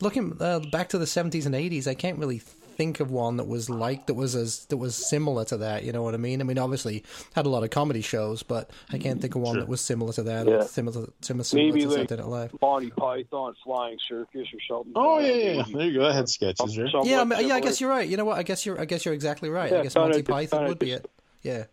[0.01, 2.41] looking uh, back to the seventies and eighties, I can't really
[2.79, 5.83] think of one that was like that was as that was similar to that.
[5.85, 6.41] You know what I mean?
[6.41, 9.55] I mean, obviously had a lot of comedy shows, but I can't think of one
[9.57, 9.63] Sure.
[9.63, 10.47] that was similar to that.
[10.49, 10.63] Yeah.
[10.63, 12.55] Similar, similar, similar Maybe to like Saturday Night Live.
[12.63, 14.93] Monty Python Flying Circus or something.
[14.97, 17.57] oh yeah yeah, yeah there you go that had sketches right Yeah, I mean, yeah.
[17.57, 18.09] I guess you're right.
[18.09, 18.39] You know what?
[18.39, 18.81] I guess you're.
[18.81, 19.71] I guess you're exactly right.
[19.71, 21.11] Yeah, I guess kinda- Monty Python kinda would be it.
[21.43, 21.65] Yeah.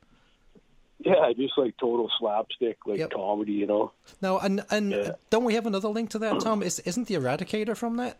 [0.99, 3.11] yeah, just like total slapstick, like Yep.
[3.11, 3.91] comedy, you know.
[4.21, 5.11] No, and and Yeah.
[5.29, 6.63] don't we have another link to that, Tom?
[6.63, 8.17] Is isn't the Eradicator from that?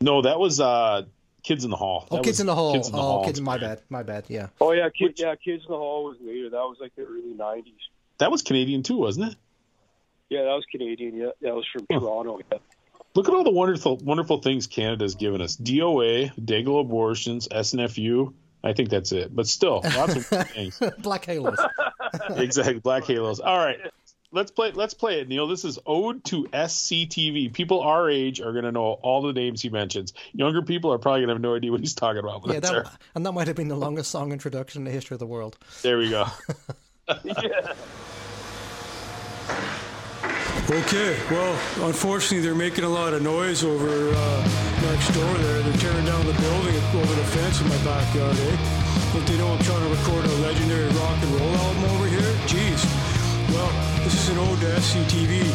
[0.00, 1.02] No, that was uh,
[1.44, 2.08] Kids in the Hall.
[2.10, 2.72] Oh, Kids in the Hall.
[2.72, 3.24] Kids in the oh, Hall.
[3.26, 3.40] Kids.
[3.40, 3.82] My bad.
[3.90, 4.24] My bad.
[4.28, 4.48] Yeah.
[4.60, 6.48] Oh yeah, kid, yeah, Kids in the Hall was later.
[6.50, 7.72] That was like the early '90s.
[8.18, 9.38] That was Canadian too, wasn't it?
[10.30, 11.16] Yeah, that was Canadian.
[11.16, 12.40] Yeah, that was from Toronto.
[12.50, 12.58] Yeah.
[13.14, 18.32] Look at all the wonderful, wonderful things Canada's given us: DOA, Dayglo abortions, SNFU.
[18.64, 20.80] I think that's it, but still, lots of things.
[20.98, 21.58] Black Halos.
[22.30, 23.38] exactly, Black Halos.
[23.38, 23.78] All right,
[24.34, 24.72] let's play.
[24.72, 25.46] Let's play it, Neil.
[25.46, 27.52] This is Ode to SCTV.
[27.52, 30.12] People our age are going to know all the names he mentions.
[30.32, 32.42] Younger people are probably going to have no idea what he's talking about.
[32.46, 34.90] Yeah, that's all that, and that might have been the longest song introduction in the
[34.90, 35.56] history of the world.
[35.82, 36.26] There we go.
[37.24, 37.72] yeah.
[40.70, 41.52] Okay, well,
[41.86, 44.48] unfortunately, they're making a lot of noise over uh,
[44.82, 45.60] next door there.
[45.60, 49.10] They're tearing down the building over the fence in my backyard, eh?
[49.12, 52.32] But they know I'm trying to record a legendary rock and roll album over here?
[52.48, 52.93] Jeez.
[53.54, 53.70] Well,
[54.02, 55.46] this is an ode to SCTV.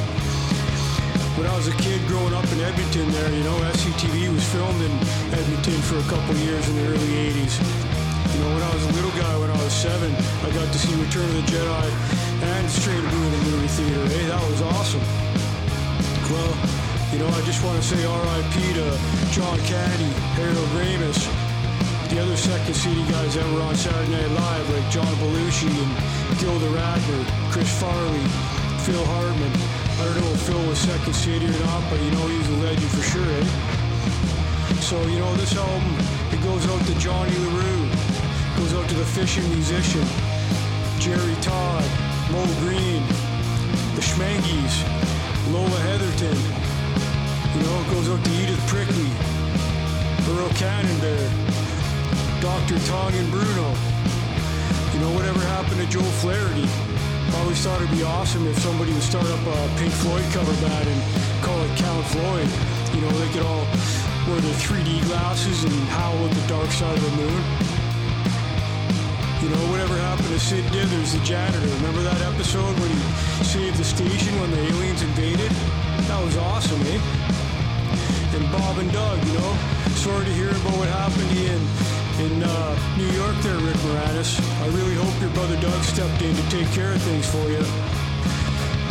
[1.36, 4.80] When I was a kid growing up in Edmonton there, you know, SCTV was filmed
[4.80, 4.94] in
[5.36, 7.60] Edmonton for a couple years in the early 80s.
[7.60, 10.80] You know, when I was a little guy, when I was seven, I got to
[10.80, 11.88] see Return of the Jedi
[12.56, 14.08] and Strange Brew in the movie theater.
[14.16, 15.04] Hey, that was awesome.
[16.32, 16.56] Well,
[17.12, 18.80] you know, I just want to say R.I.P.
[18.80, 18.88] to
[19.36, 21.49] John Candy, Harold Ramis,
[22.10, 25.91] the other Second City guys that were on Saturday Night Live, like John Belushi and
[26.41, 27.22] Gilda Radner,
[27.54, 28.26] Chris Farley,
[28.82, 29.54] Phil Hartman.
[30.02, 32.58] I don't know if Phil was Second City or not, but you know, he's a
[32.65, 33.45] legend for sure, eh?
[34.82, 35.93] So, you know, this album,
[36.34, 37.86] it goes out to Johnny LaRue,
[38.58, 40.06] goes out to the fishing musician,
[40.98, 41.86] Gerry Todd,
[42.34, 43.06] Moe Green,
[43.93, 44.82] the Schmenges,
[45.54, 46.38] Lola Heatherton.
[47.54, 49.13] You know, it goes out to Edith Prickley,
[50.34, 51.49] Earl Camembert,
[52.41, 52.80] Dr.
[52.88, 53.67] Tongue and Bruno.
[54.95, 56.63] You know, whatever happened to Joe Flaherty?
[57.43, 60.88] Always thought it'd be awesome if somebody would start up a Pink Floyd cover band
[60.88, 60.99] and
[61.43, 62.47] call it Count Floyd.
[62.95, 63.67] You know, they could all
[64.32, 67.41] wear their 3D glasses and howl at the dark side of the moon.
[69.43, 71.60] You know, whatever happened to Sid Dithers, the janitor?
[71.84, 72.99] Remember that episode when he
[73.43, 75.52] saved the station when the aliens invaded?
[76.08, 76.99] That was awesome, eh?
[78.32, 79.54] And Bob and Doug, you know,
[79.99, 84.36] sorry to hear about what happened to you in uh, New York there, Rick Moranis.
[84.63, 87.63] I really hope your brother Doug stepped in to take care of things for you.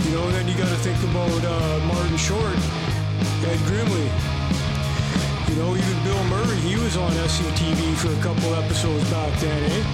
[0.09, 2.57] You know, and then you got to think about uh, Martin Short,
[3.45, 4.09] Ed Grimley.
[5.53, 9.61] You know, even Bill Murray, he was on SCTV for a couple episodes back then,
[9.77, 9.85] eh?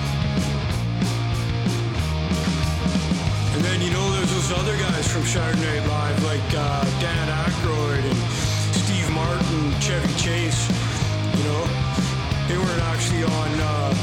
[3.55, 5.23] And then, you know, there's those other guys from
[5.59, 8.21] Night Live, like uh, Dan Aykroyd and
[8.79, 10.71] Steve Martin, Chevy Chase.
[11.39, 11.85] You know,
[12.49, 13.95] they weren't actually on uh,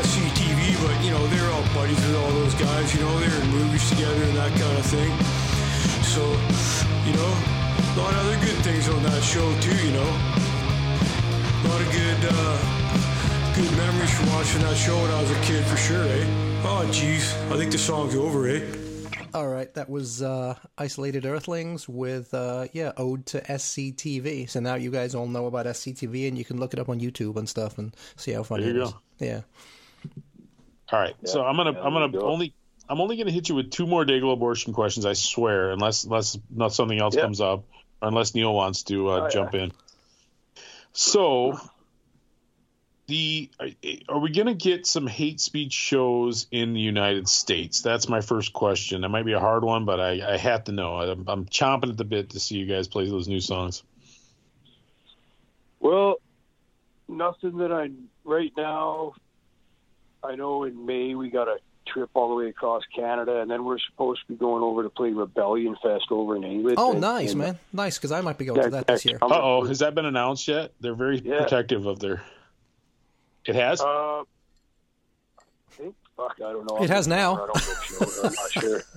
[0.00, 2.94] SCTV, but, you know, they're all buddies with all those guys.
[2.94, 5.12] You know, they're in movies together and that kind of thing.
[6.04, 6.22] So,
[7.04, 10.10] you know, a lot of other good things on that show, too, you know.
[11.62, 12.58] A lot of good, uh,
[13.54, 16.24] good memories from watching that show when I was a kid, for sure, eh?
[16.64, 17.36] Oh, jeez.
[17.52, 18.81] I think the song's over, eh?
[19.34, 24.48] All right, that was uh, Isolated Earthlings with, uh, yeah, Ode to SCTV.
[24.50, 27.00] So now you guys all know about SCTV and you can look it up on
[27.00, 28.90] YouTube and stuff and see how funny There it you is.
[28.92, 28.98] go.
[29.20, 29.40] Yeah.
[30.90, 32.20] All right, so I'm gonna yeah, I'm gonna go.
[32.28, 32.52] only
[32.86, 35.06] I'm only gonna hit you with two more Dayglo abortion questions.
[35.06, 37.22] I swear, unless unless not something else Yeah.
[37.22, 37.64] comes up,
[38.02, 39.28] or unless Neil wants to uh, Oh, yeah.
[39.30, 39.72] jump in.
[40.92, 41.58] So,
[43.12, 43.68] the are,
[44.08, 47.82] are we gonna get some hate speech shows in the United States?
[47.82, 49.02] That's my first question.
[49.02, 50.96] That might be a hard one, but I, I have to know.
[50.96, 53.82] I'm, I'm chomping at the bit to see you guys play those new songs.
[55.80, 56.16] Well,
[57.08, 57.90] nothing that I
[58.24, 59.14] right now.
[60.24, 63.64] I know in May we got a trip all the way across Canada, and then
[63.64, 66.76] we're supposed to be going over to play Rebellion Fest over in England.
[66.78, 67.58] Oh, and- nice, and- man.
[67.72, 69.18] Nice, because I might be going to Yeah, that this year.
[69.20, 70.72] Uh oh, has that been announced yet?
[70.80, 71.42] They're very Yeah.
[71.42, 72.22] protective of their.
[73.46, 73.80] It has.
[73.80, 74.24] Uh, I
[75.70, 75.94] think.
[76.16, 76.82] Fuck, I don't know.
[76.82, 77.34] It has now.
[77.34, 77.60] I don't know.
[77.82, 78.06] Sure.
[78.24, 78.82] I'm not sure.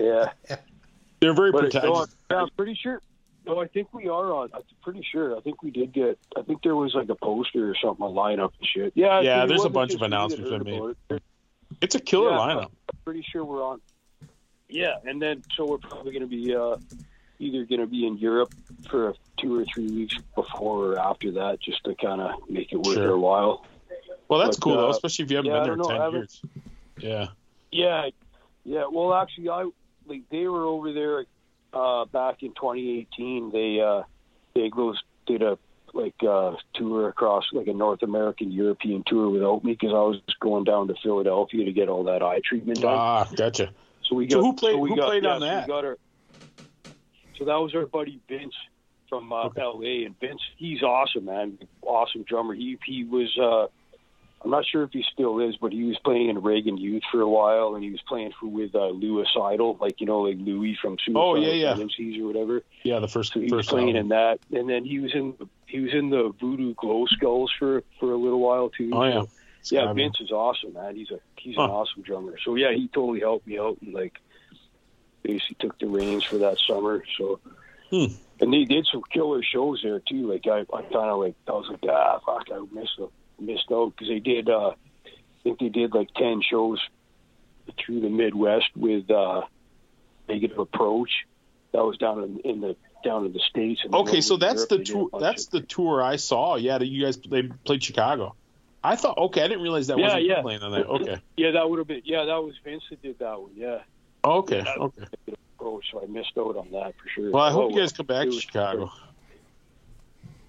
[0.00, 0.30] Yeah,
[1.20, 3.00] They're very but it, no, I'm, yeah, pretty sure.
[3.46, 4.50] No, I think we are on.
[4.52, 5.36] I'm pretty sure.
[5.36, 6.18] I think we did get.
[6.36, 8.92] I think there was like a poster or something, a lineup and shit.
[8.96, 11.22] Yeah, Yeah, there's a bunch of announcements heard been it.
[11.80, 12.36] It's a killer Yeah.
[12.38, 12.62] lineup.
[12.92, 13.80] I'm pretty sure we're on.
[14.68, 16.76] Yeah, and then so we're probably going to be uh,
[17.38, 18.52] either going to be in Europe
[18.88, 22.76] for two or three weeks before or after that, just to kind of make it
[22.78, 23.12] worth Sure.
[23.12, 23.64] our while.
[24.32, 26.12] Well, that's But, cool though, uh, especially if you haven't yeah, been there know, ten
[26.12, 26.42] years.
[26.98, 27.26] Yeah.
[27.70, 28.08] Yeah,
[28.64, 28.84] yeah.
[28.90, 29.68] Well, actually, I
[30.06, 31.26] like they were over there
[31.74, 33.50] uh, back in 2018.
[33.52, 34.04] They uh,
[34.54, 34.70] they
[35.26, 35.58] did a
[35.92, 40.18] like uh, tour across like a North American European tour without me because I was
[40.40, 42.96] going down to Philadelphia to get all that eye treatment done.
[42.98, 43.68] Ah, gotcha.
[44.02, 45.70] so we so got who played- we who got, played yeah, on so that?
[45.70, 45.98] our-
[47.36, 48.54] so that was our buddy Vince
[49.10, 49.60] from uh, Okay.
[49.60, 50.04] L.A.
[50.06, 52.54] and Vince, he's awesome, man, awesome drummer.
[52.54, 53.28] He he was.
[53.38, 53.66] Uh,
[54.44, 57.20] I'm not sure if he still is, but he was playing in Reagan Youth for
[57.20, 60.36] a while, and he was playing for with uh, Louis Idol, like you know, like
[60.38, 61.68] Louis from Suicide Oh, yeah, yeah.
[61.70, 62.62] Tendencies or whatever.
[62.82, 64.02] Yeah, the first So he was first playing album.
[64.02, 65.34] in that, and then he was in
[65.66, 68.90] he was in the Voodoo Glow Skulls for for a little while too.
[68.92, 69.22] Oh yeah.
[69.64, 69.92] So, yeah.
[69.92, 70.96] Vince is awesome, man.
[70.96, 71.64] He's a he's Huh.
[71.64, 72.36] an awesome drummer.
[72.44, 74.14] So yeah, he totally helped me out and like
[75.22, 77.04] basically took the reins for that summer.
[77.18, 77.38] So
[77.90, 78.06] Hmm.
[78.40, 80.28] and they did some killer shows there too.
[80.28, 82.98] Like I, I kind of like I was like ah fuck I missed
[83.42, 84.48] missed out because they did.
[84.48, 86.78] uh I think they did like ten shows
[87.78, 89.42] through the Midwest with uh
[90.28, 91.10] Negative Approach.
[91.72, 93.80] That was down in, in the down in the states.
[93.84, 95.20] And Okay, so that's Europe, the they did a tour.
[95.20, 96.56] That's of- the tour I saw.
[96.56, 98.34] Yeah, that you guys they played Chicago.
[98.84, 99.16] I thought.
[99.16, 100.42] Okay, I didn't realize that Yeah, wasn't yeah.
[100.42, 100.86] playing on that.
[100.86, 101.20] Okay.
[101.36, 103.78] yeah that would have been yeah that was Vince that did that one yeah.
[104.24, 104.64] Okay.
[104.76, 105.04] Okay.
[105.60, 107.30] Oh, so I missed out on that for sure.
[107.30, 108.90] Well, I hope Oh, you guys come back to Chicago.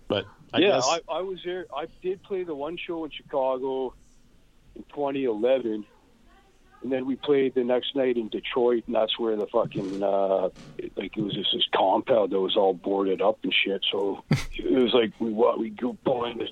[0.08, 1.66] But I yeah, guess I, I was there.
[1.76, 3.94] I did play the one show in Chicago
[4.76, 5.86] in 2011,
[6.84, 10.50] and then we played the next night in Detroit, and that's where the fucking uh,
[10.78, 13.84] it- like it was just this compound that was all boarded up and shit.
[13.92, 14.24] So
[14.56, 16.48] it was like we what we go pull into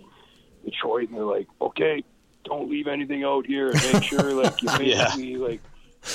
[0.66, 2.04] Detroit, and they're like, okay,
[2.46, 5.04] don't leave anything out here, and make sure like you Yeah.
[5.06, 5.62] basically like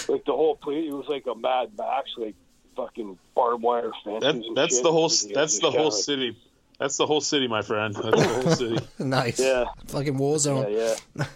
[0.08, 0.86] like the whole place.
[0.88, 2.34] It was like a Mad Max, like
[2.74, 4.22] fucking barbed wire fences.
[4.44, 4.82] that, that's shit.
[4.82, 5.04] the whole.
[5.06, 6.36] And, you know, That's the whole like- city.
[6.78, 7.94] That's the whole city, my friend.
[7.94, 8.86] That's the whole city.
[8.98, 9.40] nice.
[9.40, 9.64] Yeah.
[9.88, 10.72] Fucking war zone.
[10.72, 11.24] Yeah, yeah.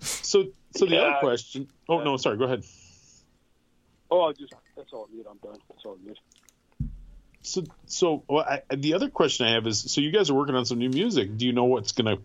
[0.00, 1.02] So, so the Yeah.
[1.02, 1.68] other question.
[1.88, 2.36] Oh no, sorry.
[2.36, 2.64] Go ahead.
[4.10, 5.24] Oh, I just that's all good.
[5.30, 5.58] I'm done.
[5.70, 6.18] That's all good.
[7.42, 10.54] So, so well, I, the other question I have is: so you guys are working
[10.56, 11.36] on some new music.
[11.36, 12.22] Do you know what's going to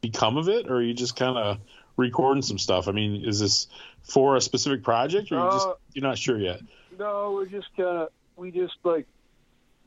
[0.00, 1.58] become of it, or are you just kind of
[1.96, 2.88] recording some stuff?
[2.88, 3.68] I mean, is this
[4.02, 6.60] for a specific project, or you just Uh, you're not sure yet?
[6.98, 9.06] No, we're just kind of we just like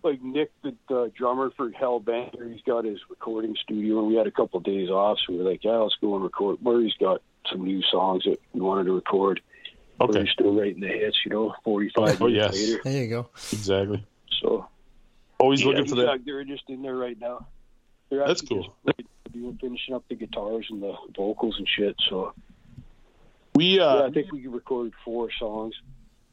[0.03, 2.51] like Nick, the uh, drummer for Hellbanger.
[2.51, 5.39] He's got his recording studio, and we had a couple of days off, so we
[5.39, 6.61] were like, yeah, let's go and record.
[6.61, 9.41] Murray's got some new songs that we wanted to record.
[10.01, 12.69] Okay, We're still writing the hits, you know, 45 Oh, years yes.
[12.69, 12.81] later.
[12.83, 13.29] There you go.
[13.51, 14.05] exactly.
[14.41, 14.67] So
[15.39, 16.09] Always yeah, looking for that.
[16.09, 17.47] out- they're just in there right now.
[18.09, 18.63] They're That's cool.
[18.63, 21.95] Just, like, doing- finishing up the guitars and the vocals and shit.
[22.09, 22.33] So
[23.55, 25.75] We uh, yeah, I think we recorded four songs.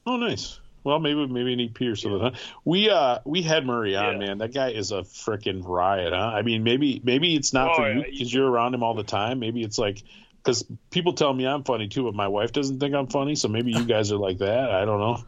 [0.06, 0.59] Oh, nice.
[0.83, 2.21] Well, maybe maybe an EP or something.
[2.21, 2.31] Huh?
[2.64, 4.27] We uh we had Murray on, Yeah.
[4.29, 4.38] man.
[4.38, 6.19] That guy is a freaking riot, huh?
[6.35, 8.95] I mean, maybe maybe it's not Oh, for yeah, you because you're around him all
[8.95, 9.38] the time.
[9.40, 10.03] Maybe it's like
[10.43, 13.35] because people tell me I'm funny too, but my wife doesn't think I'm funny.
[13.35, 14.71] So maybe you guys are like that.
[14.71, 15.23] I don't know,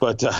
[0.00, 0.32] but uh,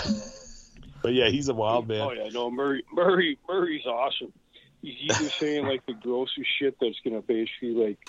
[1.01, 2.01] but yeah, he's a wild man.
[2.01, 4.33] Oh yeah, no, Murray, Murray, Murray's awesome.
[4.81, 7.99] He's either saying like the grossest shit that's gonna basically like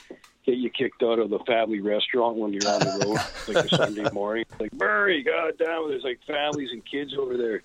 [0.44, 3.68] get you kicked out of the family restaurant when you're on the road, like a
[3.76, 4.44] Sunday morning.
[4.58, 7.62] Like Murray, god damn, there's like families and kids over there.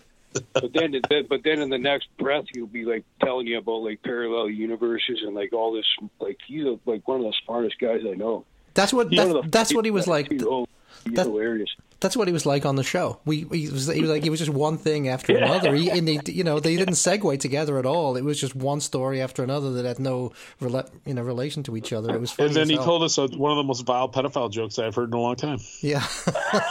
[0.53, 0.93] But then,
[1.29, 5.19] but then in the next breath, he'll be like telling you about like parallel universes
[5.25, 5.85] and like all this.
[6.19, 8.45] Like he's a, like one of the smartest guys I know.
[8.73, 10.31] That's what that's, that's what he was like.
[10.43, 10.67] Oh,
[11.09, 11.69] he's that- hilarious.
[11.99, 13.19] That's what he was like on the show.
[13.25, 15.73] We, he was, he was like, it was just one thing after another.
[15.73, 18.15] He, and they, you know, they didn't segue together at all.
[18.17, 21.75] It was just one story after another that had no, rela- you know, relation to
[21.75, 22.13] each other.
[22.13, 22.85] It was funny And then he hell.
[22.85, 25.37] told us uh one of the most vile pedophile jokes I've heard in a long
[25.37, 25.57] time.
[25.81, 26.05] yeah,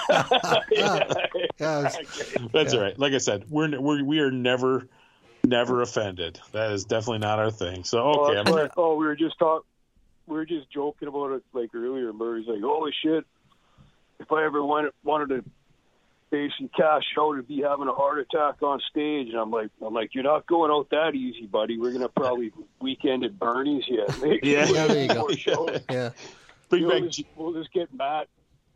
[0.71, 1.97] yeah, it was-
[2.53, 2.79] That's Yeah.
[2.79, 2.99] all right.
[2.99, 4.87] Like I said, we're we're we are never
[5.45, 6.39] never offended.
[6.53, 7.85] That is definitely not our thing.
[7.85, 8.71] So Oh, okay, that's I'm, right.
[8.77, 9.65] oh, we were just talk,
[10.27, 12.13] we were just joking about it like earlier.
[12.13, 13.25] Murray's like, "Holy shit!
[14.19, 15.45] If I ever wanted wanted to
[16.31, 19.95] basically cash out would be having a heart attack on stage," and I'm like, "I'm
[19.95, 21.79] like, you're not going out that easy, buddy.
[21.79, 24.09] We're gonna probably weekend at Bernie's yet.
[24.43, 24.67] Yeah.
[24.67, 25.15] Yeah, there you go.
[25.21, 25.81] Four shows.
[25.91, 26.11] yeah.
[26.69, 28.29] bring We'll just, we'll just get Matt.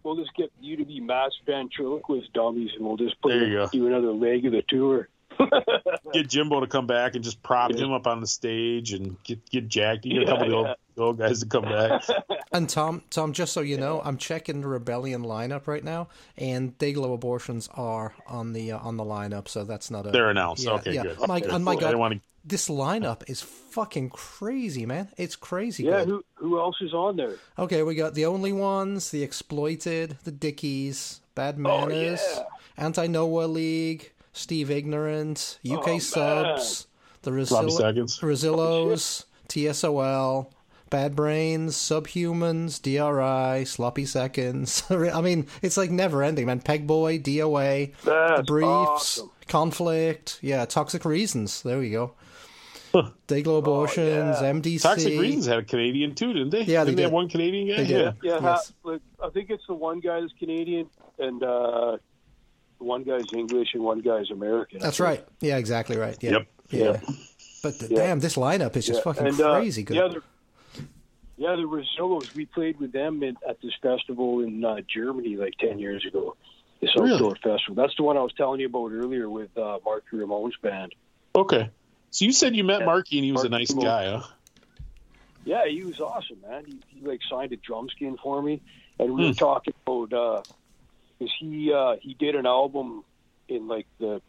[0.02, 3.54] We'll just get you to be Matt's ventriloquist dummies, and we'll just play, There you
[3.56, 3.68] go.
[3.70, 5.08] do another leg of the tour.
[6.12, 9.48] get Jimbo to come back and just prop him up on the stage and get
[9.50, 10.04] get jacked.
[10.04, 12.02] You get a couple of the old, Yeah, the old guys to come back.
[12.52, 16.76] And Tom, Tom, just so you know, I'm checking the Rebellion lineup right now, and
[16.78, 19.46] Dayglo abortions are on the uh, on the lineup.
[19.46, 20.10] So that's not a.
[20.10, 20.64] They're announced.
[20.64, 21.02] Yeah, okay, yeah.
[21.04, 21.28] good.
[21.28, 21.86] My, Okay, and my cool.
[21.86, 22.20] I God, want to.
[22.44, 25.10] this lineup is fucking crazy, man.
[25.16, 25.84] It's crazy.
[25.84, 26.08] Yeah, good.
[26.08, 27.36] who who else is on there?
[27.56, 32.42] Okay, we got the only ones, the exploited, the Dickies, Bad Manners, yeah.
[32.78, 36.86] Anti-Nowhere League, Steve Ignorant, UK Oh, Subs,
[37.22, 40.50] the Sloppy Rosil- Rezillos, TSOL,
[40.88, 44.82] Bad Brains, Subhumans, DRI, Sloppy Seconds.
[44.90, 46.60] I mean, it's like never ending, man.
[46.60, 49.30] Pegboy, DOA, the That's Briefs, awesome.
[49.48, 51.62] Conflict, yeah, Toxic Reasons.
[51.62, 52.14] There we go.
[53.28, 54.52] Dayglo Abortions, yeah.
[54.52, 54.82] MDC.
[54.82, 56.62] Toxic Reasons had a Canadian too, didn't they?
[56.62, 57.14] Yeah, they didn't they have did.
[57.14, 57.76] one Canadian guy.
[57.82, 58.00] They did.
[58.00, 58.12] Yeah.
[58.22, 58.42] Yeah, Yes.
[58.42, 60.88] ha- like, I think it's the one guy that's Canadian,
[61.20, 61.98] and uh,
[62.80, 64.80] one guy's English, and one guy's American.
[64.80, 65.24] That's right.
[65.40, 66.16] Yeah, exactly right.
[66.20, 66.30] Yeah.
[66.30, 66.46] Yep.
[66.70, 67.00] Yeah.
[67.62, 67.96] But the, Yeah.
[68.06, 69.96] damn, this lineup is just Yeah, fucking and, uh, crazy good.
[69.96, 70.22] Yeah, the,
[71.36, 72.32] yeah, the Rezillos.
[72.34, 76.36] We played with them in, at this festival in uh, Germany like ten years ago.
[76.80, 77.12] This Really?
[77.14, 77.74] outdoor festival.
[77.74, 80.94] That's the one I was telling you about earlier with uh, Mark Ramone's band.
[81.34, 81.68] Okay.
[82.10, 82.86] So you said you met Yeah.
[82.86, 83.84] Marky and he was a nice Moon.
[83.84, 84.22] guy, huh?
[85.44, 86.64] Yeah, he was awesome, man.
[86.66, 88.62] He, he like signed a drum skin for me,
[88.98, 89.38] and we were Hmm.
[89.38, 90.42] talking about uh
[91.20, 93.04] 'cause he uh, he did an album
[93.48, 94.20] in like the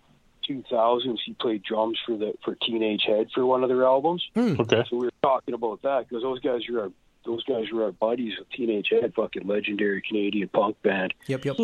[0.48, 1.18] 2000s.
[1.26, 4.24] He played drums for the for Teenage Head for one of their albums.
[4.38, 4.84] Okay.
[4.90, 6.92] So we were talking about that because those guys are our
[7.26, 11.14] those guys were our buddies with Teenage Head, fucking legendary Canadian punk band.
[11.28, 11.56] Yep, yep.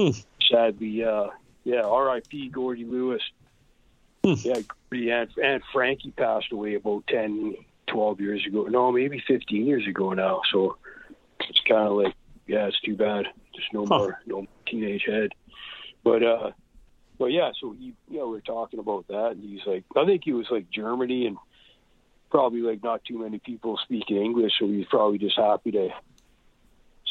[0.50, 1.28] Sadly, uh,
[1.64, 2.50] yeah, R.I.P.
[2.50, 3.22] Gordy Lewis.
[4.24, 7.56] Yeah, Gordy and, and Frankie passed away about 10,
[7.88, 8.66] 12 years ago.
[8.66, 10.42] No, maybe 15 years ago now.
[10.52, 10.78] So
[11.50, 12.14] it's kind of like,
[12.46, 13.26] yeah, it's too bad.
[13.58, 13.98] Just no Huh.
[13.98, 15.32] more, no Teenage Head.
[16.04, 16.52] But, uh,
[17.20, 20.06] but yeah, so he, you know, we are talking about that, and he's like, I
[20.06, 21.38] think he was like Germany, and
[22.30, 25.90] probably like not too many people speak English, so he's probably just happy to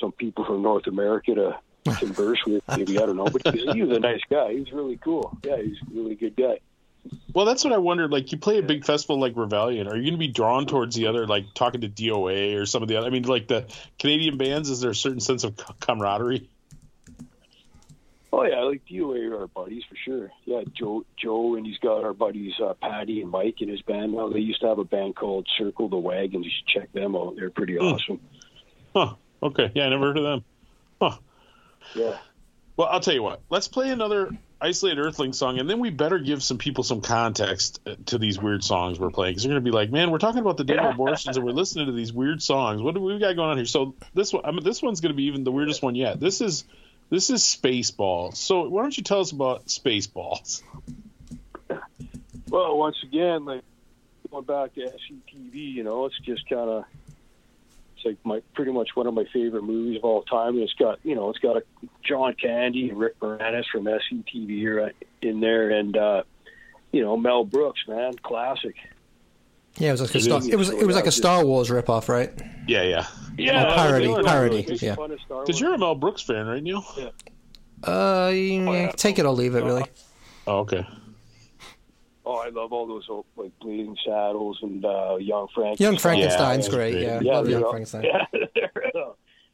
[0.00, 1.58] some people from North America to
[1.98, 2.62] converse with.
[2.68, 4.52] Maybe I don't know, but he was, he was a nice guy.
[4.52, 5.36] He was really cool.
[5.42, 6.60] Yeah, he's a really good guy.
[7.32, 8.10] Well, that's what I wondered.
[8.10, 9.88] Like, you play a big festival like Rebellion.
[9.88, 12.82] Are you going to be drawn towards the other, like talking to DOA or some
[12.82, 13.06] of the other?
[13.06, 13.66] I mean, like the
[13.98, 14.70] Canadian bands.
[14.70, 16.48] Is there a certain sense of camaraderie?
[18.32, 20.30] Oh yeah, like DOA are our buddies for sure.
[20.44, 24.12] Yeah, Joe, Joe, and he's got our buddies uh, Patty and Mike in his band
[24.12, 24.28] now.
[24.28, 26.44] They used to have a band called Circle the Wagons.
[26.44, 27.36] You should check them out.
[27.36, 28.20] They're pretty awesome.
[28.94, 29.14] Huh.
[29.42, 29.70] Okay.
[29.74, 30.44] Yeah, I never heard of them.
[31.00, 31.18] Huh.
[31.94, 32.18] Yeah.
[32.76, 33.40] Well, I'll tell you what.
[33.48, 34.30] Let's play another
[34.66, 38.38] isolated Earthling song, and then we better give some people some context uh, to these
[38.40, 40.64] weird songs we're playing because they're going to be like, "Man, we're talking about the
[40.64, 42.82] day of abortions, and we're listening to these weird songs.
[42.82, 45.12] What do we got going on here?" So this one, I mean, this one's going
[45.12, 46.18] to be even the weirdest one yet.
[46.18, 46.64] This is
[47.10, 48.36] this is Spaceballs.
[48.36, 50.62] So why don't you tell us about Spaceballs?
[52.48, 53.62] Well, once again, like
[54.30, 56.84] going back to SCTV, you know, it's just kind of
[57.96, 60.54] it's like my pretty much one of my favorite movies of all time.
[60.54, 61.62] And it's got you know, it's got a
[62.02, 66.22] John Candy and Rick Moranis from SCTV right in there, and uh,
[66.92, 68.76] you know, Mel Brooks, man, classic.
[69.78, 70.48] Yeah, it was like a It Star, is.
[70.48, 72.32] it was it was like a Star Wars ripoff, right?
[72.66, 73.06] Yeah, yeah.
[73.38, 74.94] Yeah, parody, Dylan, parody, yeah.
[74.94, 76.82] fun of Star Because you're a Mel Brooks fan, right, Neil?
[76.96, 77.10] Yeah.
[77.84, 79.84] Uh, yeah, take it or leave it, really.
[80.46, 80.86] Oh, okay.
[82.28, 85.78] Oh, I love all those old, like Blazing Saddles and uh, Young Frank.
[85.78, 86.92] Young Frankenstein's Yeah, great.
[86.92, 87.02] great.
[87.04, 88.04] Yeah, Yeah, love Young know, Frankenstein.
[88.56, 89.12] Yeah.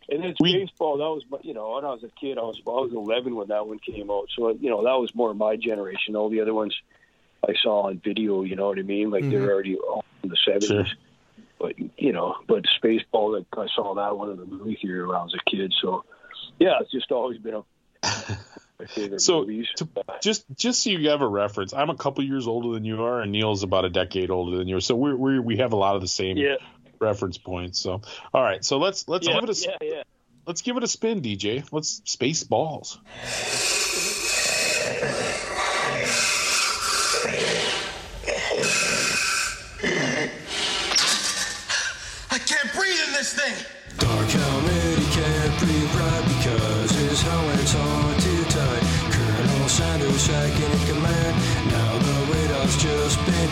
[0.09, 0.97] and then We- baseball.
[0.99, 3.49] That was, you know, when I was a kid, I was I was 11 when
[3.49, 4.29] that one came out.
[4.37, 6.17] So you know, that was more my generation.
[6.17, 6.75] All the other ones
[7.47, 8.43] I saw on video.
[8.43, 9.11] You know what I mean?
[9.11, 9.31] Like Mhm.
[9.33, 10.67] they're already all in the 70s.
[10.67, 10.85] Sure.
[11.59, 15.17] But you know, but Spaceball, like I saw that one in the movie theater when
[15.17, 15.73] I was a kid.
[15.83, 16.05] So
[16.59, 17.72] yeah, it's just always been a my favorite
[19.19, 19.89] So, to-
[20.21, 23.21] just just so you have a reference, I'm a couple years older than you are,
[23.21, 24.81] and Neil's about a decade older than you are.
[24.81, 26.57] So we're, we're we have a lot of the same yeah,
[26.99, 27.81] reference points.
[27.81, 28.03] So
[28.35, 30.03] all right, so let's let's yeah, give it a yeah.
[30.47, 31.65] let's give it a spin, DJ.
[31.71, 32.99] Let's space balls.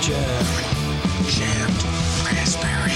[0.00, 0.16] Been
[1.28, 1.82] jammed.
[2.24, 2.92] Raspberry.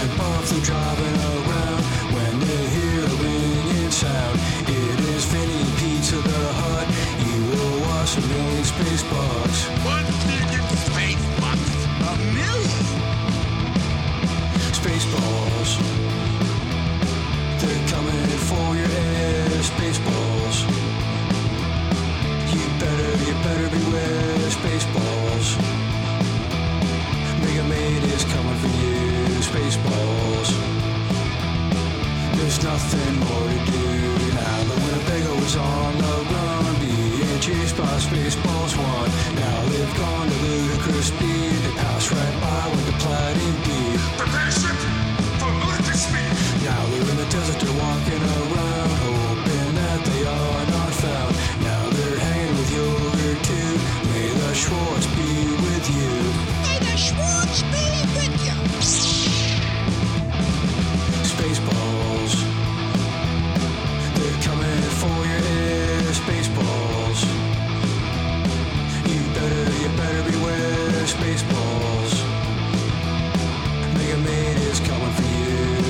[0.00, 1.82] And bombs are driving around
[2.14, 4.38] when they hear a ringing sound.
[4.66, 6.86] It is Vinny Pizza the Hut.
[7.24, 9.58] You will watch a million space bugs.
[9.84, 11.70] One million space bucks.
[12.00, 12.84] A million?
[14.78, 15.70] Spaceballs.
[17.60, 19.70] They're coming for your ass.
[19.70, 20.56] Spaceballs.
[22.52, 24.50] You better, you better beware.
[24.50, 25.87] Spaceballs.
[27.58, 29.42] Mega Maid is coming for you.
[29.42, 30.48] Spaceballs.
[32.36, 33.88] There's nothing more to do
[34.34, 34.58] now.
[34.62, 39.10] The Winnebago is on the run, being chased by Spaceballs One.
[39.34, 41.58] Now they've gone to ludicrous speed.
[41.64, 44.00] They pass right by with the platinum beat.
[44.18, 44.78] Prepare ship
[45.42, 46.30] for ludicrous speed.
[46.62, 51.34] Now they're in the desert, they're walking around, hoping that they are not found.
[51.66, 53.72] Now they're hanging with yogurt too.
[54.14, 55.07] May the Schwartz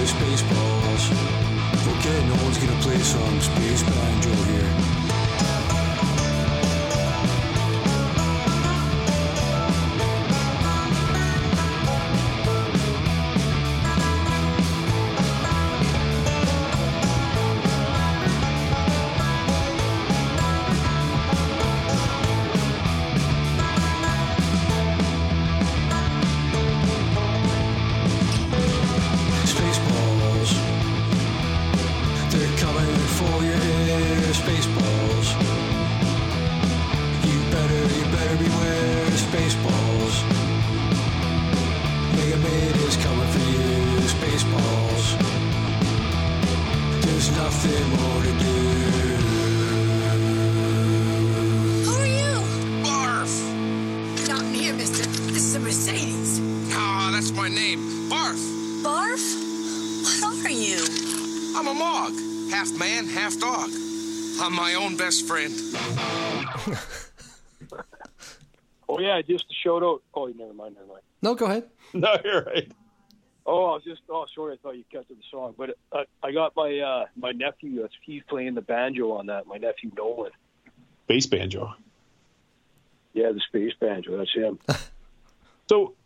[0.09, 1.05] Spaceballs.
[1.93, 4.18] Okay, no one's gonna play some space band.
[69.27, 70.03] Yeah, just a shout out.
[70.15, 71.03] Oh, never mind, never mind.
[71.23, 71.65] No, go ahead.
[71.95, 72.71] No, you're right.
[73.47, 74.03] Oh, I was just.
[74.11, 77.07] Oh, sorry, I thought you cut to the song, but uh, I got my uh,
[77.17, 77.81] my nephew.
[77.81, 79.47] That's he's playing the banjo on that.
[79.47, 80.33] My nephew Nolan.
[81.07, 81.75] Bass banjo.
[83.15, 84.19] Yeah, the space banjo.
[84.19, 84.59] That's him.
[85.69, 85.97] So,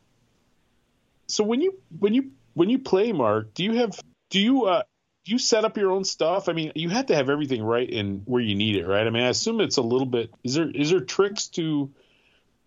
[1.28, 3.96] so when you when you when you play, Mark, do you have
[4.30, 4.82] do you uh
[5.24, 6.48] do you set up your own stuff?
[6.48, 9.06] I mean, you have to have everything right and where you need it, right?
[9.06, 10.34] I mean, I assume it's a little bit.
[10.42, 11.92] Is there is there tricks to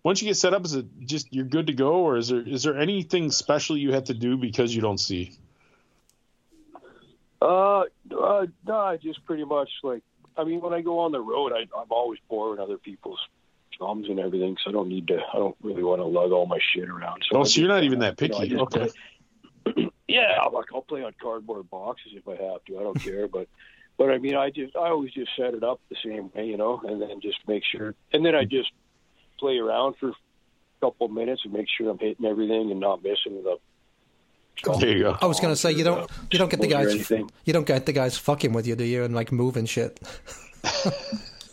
[0.06, 0.64] once you get set up?
[0.64, 3.92] Is it just you're good to go, or is there is there anything special you
[3.92, 5.32] have to do because you don't see?
[7.42, 10.04] Uh, uh, no, I just pretty much like.
[10.36, 13.18] I mean, when I go on the road, I, I'm always borrowing other people's
[13.76, 15.18] drums and everything, so I don't need to.
[15.18, 17.24] I don't really want to lug all my shit around.
[17.28, 18.56] So Oh, I so you're not even that you know, picky.
[18.56, 18.90] Okay.
[19.64, 22.78] play- yeah, I'm like I'll play on cardboard boxes if I have to.
[22.78, 23.48] I don't care, but
[23.98, 26.56] but I mean, I just I always just set it up the same way, you
[26.56, 28.70] know, and then just make sure, and then I just
[29.38, 30.14] play around for a
[30.80, 33.58] couple minutes and make sure I'm hitting everything and not missing the.
[34.80, 35.18] There you go.
[35.20, 37.92] I was gonna say you don't you don't get the guys you don't get the
[37.92, 39.04] guys fucking with you, do you?
[39.04, 40.00] And like moving shit.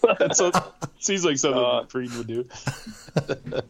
[0.01, 0.63] That
[0.99, 2.45] seems like something Uh, Creed would do.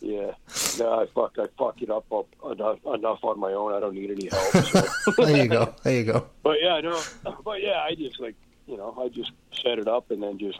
[0.00, 0.32] Yeah,
[0.78, 3.74] no, I fuck, I fuck it up, up enough, enough on my own.
[3.74, 4.64] I don't need any help.
[4.64, 5.12] So.
[5.18, 5.74] There you go.
[5.82, 6.26] There you go.
[6.42, 6.98] But yeah, no,
[7.44, 8.34] but yeah, I just like
[8.66, 10.58] you know, I just set it up and then just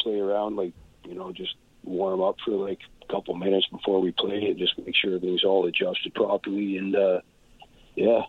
[0.00, 0.72] play around, like
[1.06, 1.54] you know, just
[1.88, 5.44] warm up for like a couple minutes before we play and just make sure everything's
[5.44, 6.76] all adjusted properly.
[6.76, 7.20] And uh
[7.94, 8.22] yeah,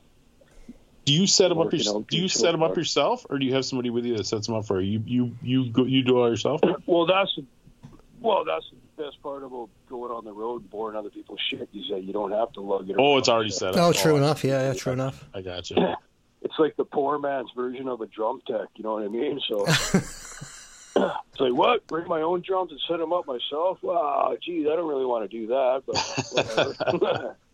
[1.05, 1.71] Do you set them up?
[1.73, 4.25] Your, do you set them up yourself, or do you have somebody with you that
[4.25, 4.99] sets them up for you?
[5.05, 6.61] You you you go, you do it all yourself?
[6.87, 7.37] well, that's
[8.19, 8.65] well, that's
[8.97, 11.69] the best part about going on the road, and boring other people's shit.
[11.73, 12.95] Is that you don't have to lug it.
[12.99, 13.77] Oh, it's already set up.
[13.77, 14.43] Oh, true Oh, enough.
[14.43, 15.23] Yeah, yeah, true enough.
[15.33, 15.77] I got you.
[16.41, 18.67] it's like the poor man's version of a drum tech.
[18.75, 19.39] You know what I mean?
[19.47, 19.65] So
[20.95, 21.85] it's like, what?
[21.87, 23.79] Bring my own drums and set them up myself?
[23.81, 27.37] Wow, geez, I don't really want to do that, but whatever.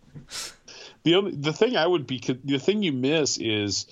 [1.04, 3.86] The only the thing I would be the thing you miss is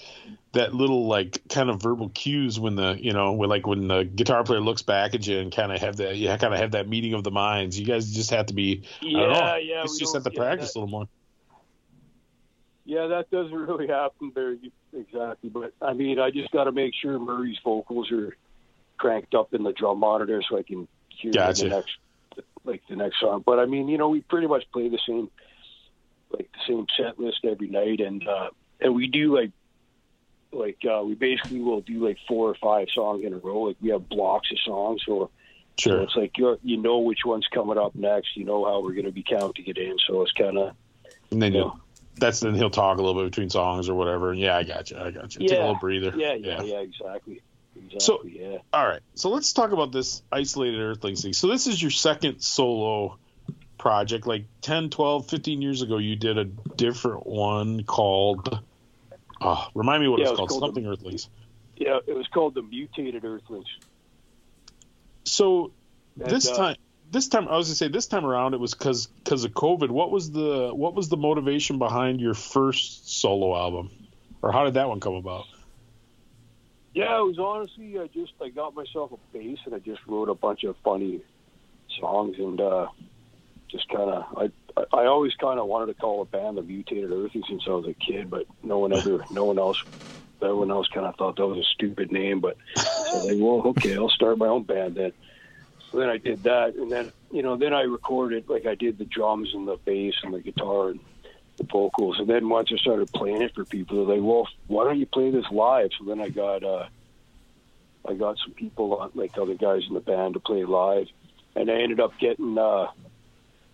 [0.53, 4.03] that little like kind of verbal cues when the you know when like when the
[4.03, 6.71] guitar player looks back at you and kind of have that you kind of have
[6.71, 7.79] that meeting of the minds.
[7.79, 8.81] You guys just have to be.
[9.01, 9.29] I don't know.
[9.29, 9.83] yeah, yeah.
[9.83, 11.07] It's just don't- have to yeah, practice that- a little more.
[12.85, 16.93] yeah, that doesn't really happen very exactly, but I mean, I just got to make
[16.99, 18.35] sure Murray's vocals are
[19.03, 21.63] cranked up in the drum monitor so I can hear Gotcha.
[21.63, 21.91] the next,
[22.63, 23.43] like the next song.
[23.45, 25.29] But I mean, you know, we pretty much play the same,
[26.31, 28.49] like the same set list every night, and uh,
[28.79, 29.51] and we do like,
[30.53, 33.63] like uh, we basically will do like four or five songs in a row.
[33.63, 35.29] Like we have blocks of songs, so.
[35.79, 36.01] So Sure.
[36.03, 38.37] it's like you you know which one's coming up next.
[38.37, 39.95] You know how we're going to be counting it in.
[40.07, 40.75] So it's kind of
[41.31, 41.61] And then Yeah.
[41.61, 41.79] you'll
[42.19, 44.29] that's then he'll talk a little bit between songs or whatever.
[44.29, 44.97] And yeah, I got you.
[44.99, 45.47] I got you.
[45.47, 46.13] Take a little breather.
[46.15, 47.41] yeah, yeah, yeah, exactly,
[47.75, 47.99] exactly.
[47.99, 48.57] So- yeah.
[48.73, 49.01] All right.
[49.15, 51.33] So let's talk about this isolated Earthlings thing.
[51.33, 53.17] So this is your second solo
[53.77, 54.25] project.
[54.27, 58.59] Like 10, 12, 15 years ago, you did a different one called.
[59.41, 60.49] Oh, remind me what Yeah, it's it was called.
[60.49, 61.29] called the- Something Earthlings.
[61.75, 63.67] Yeah, it was called the Mutated Earthlings.
[65.25, 65.71] So
[66.19, 66.75] And, this uh, time,
[67.11, 69.89] this time I was gonna say this time around it was because because of COVID.
[69.89, 73.89] What was the what was the motivation behind your first solo album,
[74.41, 75.45] or how did that one come about?
[76.93, 80.29] Yeah, it was honestly I just I got myself a bass and I just wrote
[80.29, 81.21] a bunch of funny
[81.99, 82.87] songs and uh
[83.69, 84.51] just kind of I
[84.93, 87.87] I always kind of wanted to call a band the Mutated Earthlings since I was
[87.87, 89.83] a kid, but no one ever no one else
[90.43, 93.95] everyone else kind of thought that was a stupid name, but so like, well, okay,
[93.95, 95.13] I'll start my own band then.
[95.89, 98.97] So then I did that, and then you know, then I recorded like I did
[98.97, 100.99] the drums and the bass and the guitar and
[101.57, 104.85] the vocals, and then once I started playing it for people, they're like, "Well, why
[104.85, 106.87] don't you play this live?" So then I got uh,
[108.07, 111.07] I got some people on, like other guys in the band, to play live,
[111.55, 112.87] and I ended up getting uh,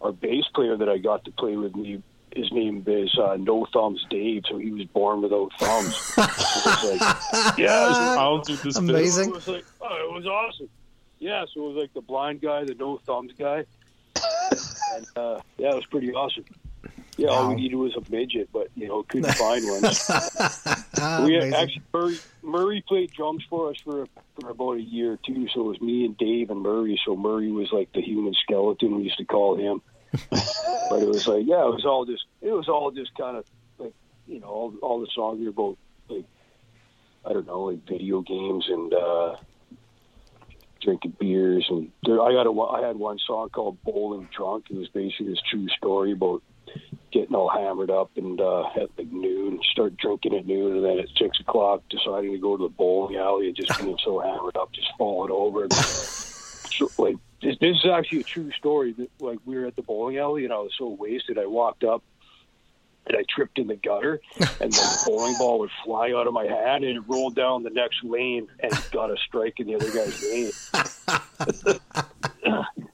[0.02, 2.04] our bass player that I got to play with me.
[2.36, 5.96] His name is uh, No Thumbs Dave, so he was born without thumbs.
[6.60, 8.78] So it was like, yeah, Pounds with this.
[8.78, 9.30] Amazing.
[9.30, 10.70] it was like, oh, it was awesome.
[11.20, 13.66] Yeah, so it was like the blind guy, the no thumbs guy,
[14.96, 16.46] and uh, yeah, it was pretty awesome.
[17.20, 19.84] Yeah, all we needed was a midget, but you know, couldn't find one.
[21.24, 21.54] We amazing.
[21.54, 25.48] actually Murray, Murray played drums for us for for about a year too.
[25.54, 27.00] So it was me and Dave and Murray.
[27.06, 29.82] So Murray was like the human skeleton we used to call him.
[30.30, 33.46] but it was like yeah, it was all just it was all just kind of
[33.78, 33.94] like
[34.28, 35.78] you know all all the songs were about
[36.10, 36.26] like
[37.26, 39.36] I don't know like video games and uh
[40.82, 44.66] drinking beers and there, I got a I had one song called Bowling Drunk.
[44.70, 46.42] It was basically this true story about
[47.12, 51.00] getting all hammered up and uh, at like noon, start drinking at noon, and then
[51.00, 54.58] at six o'clock deciding to go to the bowling alley and just being so hammered
[54.58, 55.64] up, just falling over.
[55.64, 58.94] And, so, like this, this is actually a true story.
[58.94, 61.84] That, like we were at the bowling alley and I was so wasted, I walked
[61.84, 62.04] up
[63.08, 66.46] and I tripped in the gutter, and the bowling ball would fly out of my
[66.46, 69.92] hand and it rolled down the next lane and got a strike in the other
[69.92, 70.52] guy's lane.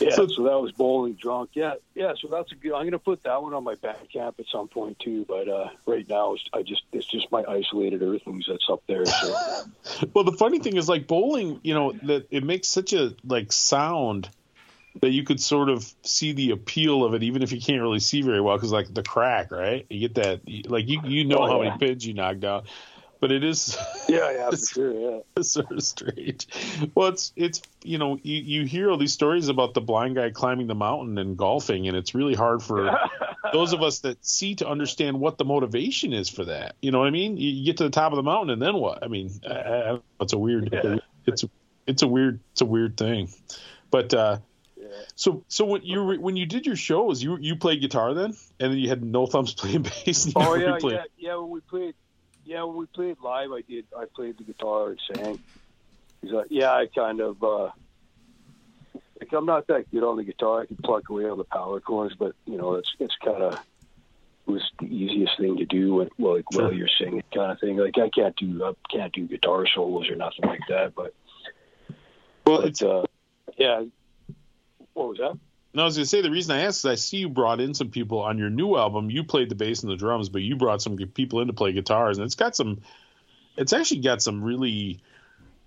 [0.00, 1.50] Yeah, so, that was bowling drunk.
[1.54, 2.14] Yeah, yeah.
[2.20, 2.72] So that's a good.
[2.72, 5.24] I'm going to put that one on my Bandcamp at some point too.
[5.26, 9.06] But uh, right now, it's, I just it's just my isolated earthlings that's up there.
[9.06, 9.36] So
[10.14, 13.52] Well, the funny thing is, like bowling, you know, that it makes such a like
[13.52, 14.28] sound
[15.00, 17.98] that you could sort of see the appeal of it, even if you can't really
[17.98, 19.86] see very well, because like the crack, right?
[19.90, 21.70] You get that, like you you know Oh, how yeah.
[21.70, 22.64] many pins you knocked down,
[23.24, 23.74] but it is
[24.06, 24.92] yeah, yeah, for sure.
[24.92, 26.46] Yeah, sort of strange.
[26.94, 30.28] Well, it's it's you know you you hear all these stories about the blind guy
[30.28, 33.00] climbing the mountain and golfing, and it's really hard for
[33.54, 36.76] those of us that see to understand what the motivation is for that.
[36.82, 37.38] You know what I mean?
[37.38, 39.02] You, you get to the top of the mountain, and then what?
[39.02, 40.68] I mean, I, I, it's a weird,
[41.24, 41.46] it's
[41.86, 43.30] it's a weird, it's a weird thing.
[43.90, 44.40] But uh,
[45.14, 48.70] so so when you when you did your shows, you you played guitar then, and
[48.70, 50.30] then you had no thumbs playing bass.
[50.36, 51.36] Oh yeah, yeah, yeah.
[51.36, 51.94] When we played,
[52.44, 53.86] yeah, when we played live, I did.
[53.96, 55.38] I played the guitar and sang.
[56.22, 57.42] He's like, yeah, I kind of.
[57.42, 57.70] uh
[59.20, 60.62] like I'm not that good on the guitar.
[60.62, 63.58] I can pluck away on the power chords, but you know, it's it's kind of
[64.46, 67.76] was the easiest thing to do when well, like while you're singing, kind of thing.
[67.76, 70.94] Like I can't do I can't do guitar solos or nothing like that.
[70.94, 71.14] But
[72.46, 73.04] Well, but it's uh,
[73.56, 73.84] yeah.
[74.92, 75.38] What was that?
[75.74, 77.74] No, I was gonna say the reason I asked is I see you brought in
[77.74, 79.10] some people on your new album.
[79.10, 81.72] You played the bass and the drums, but you brought some people in to play
[81.72, 82.80] guitars, and it's got some.
[83.56, 85.00] It's actually got some really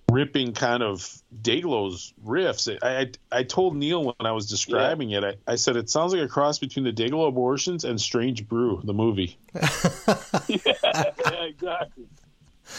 [0.10, 1.00] ripping kind of
[1.42, 2.78] Dayglos riffs.
[2.82, 6.14] I, I I told Neil when I was describing it, I, I said it sounds
[6.14, 9.38] like a cross between the Dayglo Abortions and Strange Brew, the movie.
[9.54, 9.62] yeah,
[10.48, 12.08] yeah, exactly.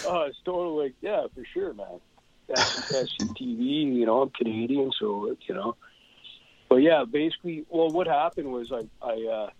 [0.07, 2.01] Oh, it's totally like, yeah, for sure, man.
[2.47, 5.77] That's, that's TV, you know, I'm Canadian, so, you know.
[6.69, 9.51] But yeah, basically, well, what happened was I, I, uh,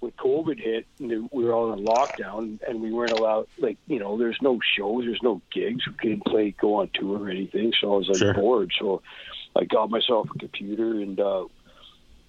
[0.00, 3.98] when COVID hit, and we were all in lockdown, and we weren't allowed, like, you
[3.98, 7.72] know, there's no shows, there's no gigs, we couldn't play, go on tour or anything.
[7.80, 8.34] So I was like Sure.
[8.34, 8.72] bored.
[8.78, 9.02] So
[9.56, 11.44] I got myself a computer and, uh,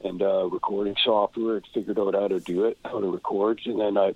[0.04, 3.80] and uh, recording software and figured out how to do it, how to record, and
[3.80, 4.14] then I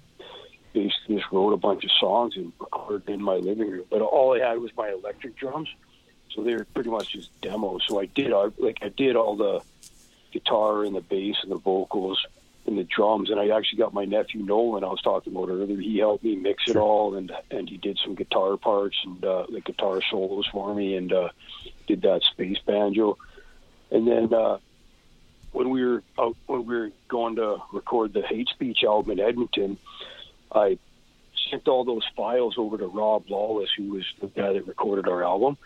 [0.74, 3.86] basically just wrote a bunch of songs and recorded in my living room.
[3.90, 5.70] But all I had was my electric drums,
[6.36, 7.82] so they were pretty much just demos.
[7.88, 9.62] So I did, I, like, I did all the
[10.40, 12.26] guitar and the bass and the vocals
[12.66, 14.84] and the drums, and I actually got my nephew Nolan.
[14.84, 15.80] I was talking about earlier.
[15.80, 19.46] He helped me mix it all, and and he did some guitar parts and uh,
[19.50, 21.30] the guitar solos for me, and uh,
[21.88, 23.18] did that space banjo.
[23.90, 24.58] And then uh,
[25.54, 29.20] when we were out, when we were going to record the Hate Speech album in
[29.22, 29.78] Edmonton,
[30.52, 30.78] I
[31.50, 35.24] sent all those files over to Rob Lawless, who was the guy that recorded our
[35.24, 35.58] album,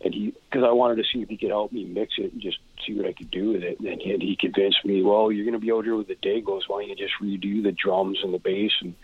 [0.00, 2.40] and he because I wanted to see if he could help me mix it and
[2.40, 3.80] just see what I could do with it.
[3.80, 6.62] And, and he convinced me, well, you're going to be out here with the Dayglos.
[6.66, 8.94] Why don't you just redo the drums and the bass and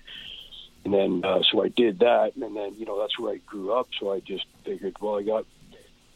[0.84, 3.72] and then uh, so I did that, and then you know that's where I grew
[3.72, 3.88] up.
[3.98, 5.44] So I just figured, well, I got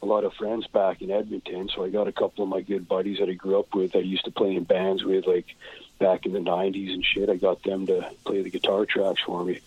[0.03, 2.89] a lot of friends back in Edmonton, so I got a couple of my good
[2.89, 3.95] buddies that I grew up with.
[3.95, 5.55] I used to play in bands with, like
[5.99, 7.29] back in the '90s and shit.
[7.29, 9.61] I got them to play the guitar tracks for me.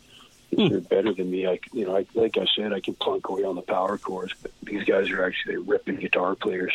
[0.51, 1.45] They're better than me.
[1.45, 4.33] I, you know, I, like I said, I can plunk away on the power chords,
[4.41, 6.73] but these guys are actually ripping guitar players.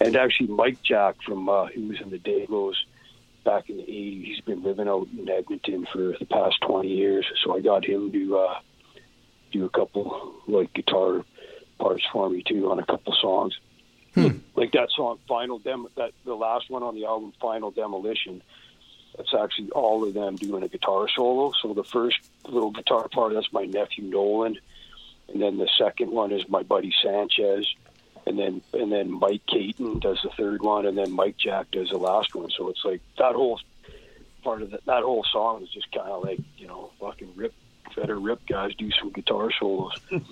[0.00, 2.74] And actually, Mike Jack from uh, he was in the Dayglos
[3.44, 4.24] back in the '80s.
[4.24, 8.12] He's been living out in Edmonton for the past 20 years, so I got him
[8.12, 8.58] to uh,
[9.52, 11.24] do a couple like guitar
[11.78, 13.58] parts for me too on a couple songs.
[14.56, 18.42] Like that song, "Final Dem," that the last one on the album, "Final Demolition."
[19.18, 21.52] That's actually all of them doing a guitar solo.
[21.60, 24.56] So the first little guitar part, that's my nephew Nolan,
[25.28, 27.66] and then the second one is my buddy Sanchez,
[28.26, 31.90] and then and then Mike Caton does the third one, and then Mike Jack does
[31.90, 32.48] the last one.
[32.56, 33.60] So it's like that whole
[34.44, 37.52] part of the, that whole song is just kind of like you know fucking rip,
[37.96, 39.94] better rip guys do some guitar solos.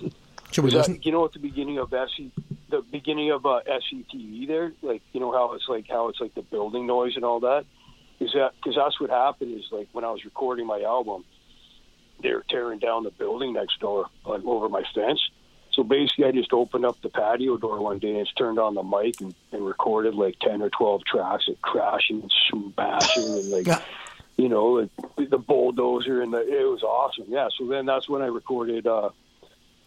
[0.51, 2.31] Should we that- you know, at the beginning of SE,
[2.69, 6.33] the beginning of uh, SCTV, there, like you know how it's like how it's like
[6.35, 7.65] the building noise and all that.
[8.19, 9.57] Is that because that's what happened?
[9.59, 11.23] Is like when I was recording my album,
[12.21, 15.21] they were tearing down the building next door, like over my fence.
[15.71, 18.73] So basically, I just opened up the patio door one day and just turned on
[18.73, 23.49] the mic and, and recorded like ten or twelve tracks of crashing and smashing and
[23.51, 23.81] like Yeah.
[24.37, 27.25] you know, like the bulldozer and the it was awesome.
[27.27, 27.49] Yeah.
[27.55, 28.87] So then that's when I recorded.
[28.87, 29.09] uh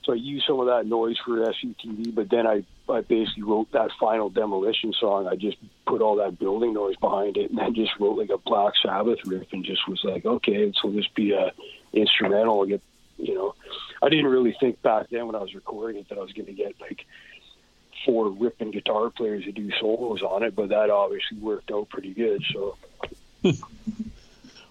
[0.05, 3.71] So I used some of that noise for SCTV, but then I I basically wrote
[3.73, 5.29] that final demolition song.
[5.29, 8.39] I just put all that building noise behind it, and then just wrote like a
[8.39, 11.53] Black Sabbath riff, and just was like, okay, so this will just be a
[11.93, 12.63] instrumental.
[12.63, 12.83] I Get
[13.19, 13.55] you know,
[14.03, 16.47] I didn't really think back then when I was recording it that I was going
[16.47, 17.05] to get like
[18.07, 22.15] four ripping guitar players to do solos on it, but that obviously worked out pretty
[22.15, 22.43] good.
[22.53, 22.77] So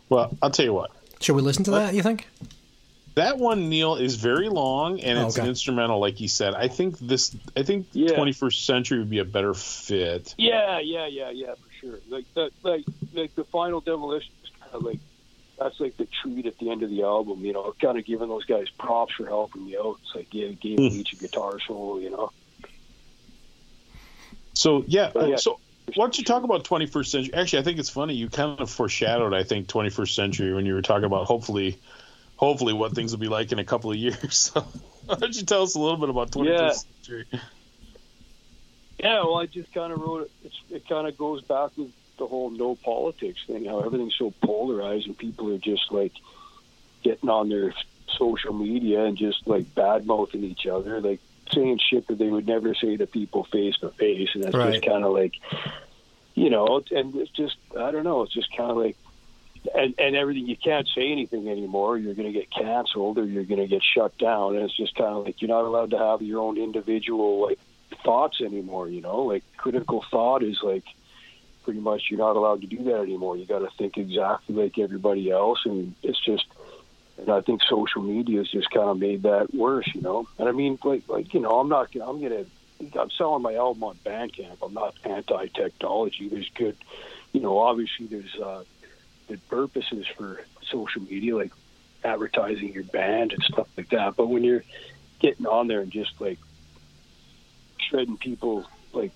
[0.09, 0.91] Well, I'll tell you what.
[1.21, 1.93] Should we listen to that?
[1.93, 2.27] You think?
[3.15, 5.43] That one, Neil, is very long and oh, it's Okay.
[5.43, 6.53] an instrumental, like you said.
[6.53, 7.35] I think this.
[7.55, 8.11] I think Yeah.
[8.15, 10.35] 21st Century would be a better fit.
[10.37, 11.99] Yeah, yeah, yeah, yeah, for sure.
[12.09, 14.99] Like the like like the final demolition is kind of like
[15.57, 17.43] that's like the treat at the end of the album.
[17.43, 19.99] You know, kind of giving those guys props for helping me out.
[20.03, 21.97] It's like yeah, gave me each a guitar solo.
[21.97, 22.31] You know.
[24.53, 25.35] So yeah, Oh, yeah.
[25.37, 25.59] so
[25.95, 27.33] why don't you talk about 21st century?
[27.33, 28.13] Actually, I think it's funny.
[28.13, 31.79] You kind of foreshadowed, I think, 21st century when you were talking about hopefully,
[32.39, 34.51] hopefully what things will be like in a couple of years.
[34.53, 34.61] So
[35.05, 36.71] why don't you tell us a little bit about 21st Yeah.
[36.71, 37.25] century?
[38.99, 40.31] Yeah, well, I just kind of wrote it.
[40.45, 43.65] It's, it kind of goes back with the whole no politics thing.
[43.65, 46.13] How everything's so polarized and people are just like
[47.03, 47.73] getting on their
[48.17, 51.19] social media and just like bad mouthing each other, like
[51.53, 54.73] saying shit that they would never say to people face to face, and that's Right.
[54.73, 55.33] just kind of like,
[56.35, 58.21] you know, and it's just I don't know.
[58.23, 58.95] It's just kind of like.
[59.75, 61.97] And, and everything you can't say anything anymore.
[61.97, 64.55] You're going to get canceled or you're going to get shut down.
[64.55, 67.59] And it's just kind of like you're not allowed to have your own individual like
[68.03, 68.87] thoughts anymore.
[68.87, 70.85] You know, like critical thought is like
[71.63, 73.37] pretty much you're not allowed to do that anymore.
[73.37, 76.45] You got to think exactly like everybody else, and it's just.
[77.17, 79.93] And I think social media has just kind of made that worse.
[79.93, 81.93] You know, and I mean, like, like you know, I'm not.
[81.95, 82.45] I'm gonna.
[82.97, 84.59] I'm selling my album on Bandcamp.
[84.63, 86.29] I'm not anti-technology.
[86.29, 86.77] There's good,
[87.33, 87.59] you know.
[87.59, 88.63] Obviously, there's uh,
[89.29, 91.53] good purposes for social media, like
[92.03, 94.15] advertising your band and stuff like that.
[94.17, 94.63] But when you're
[95.19, 96.39] getting on there and just like
[97.77, 99.11] shredding people, like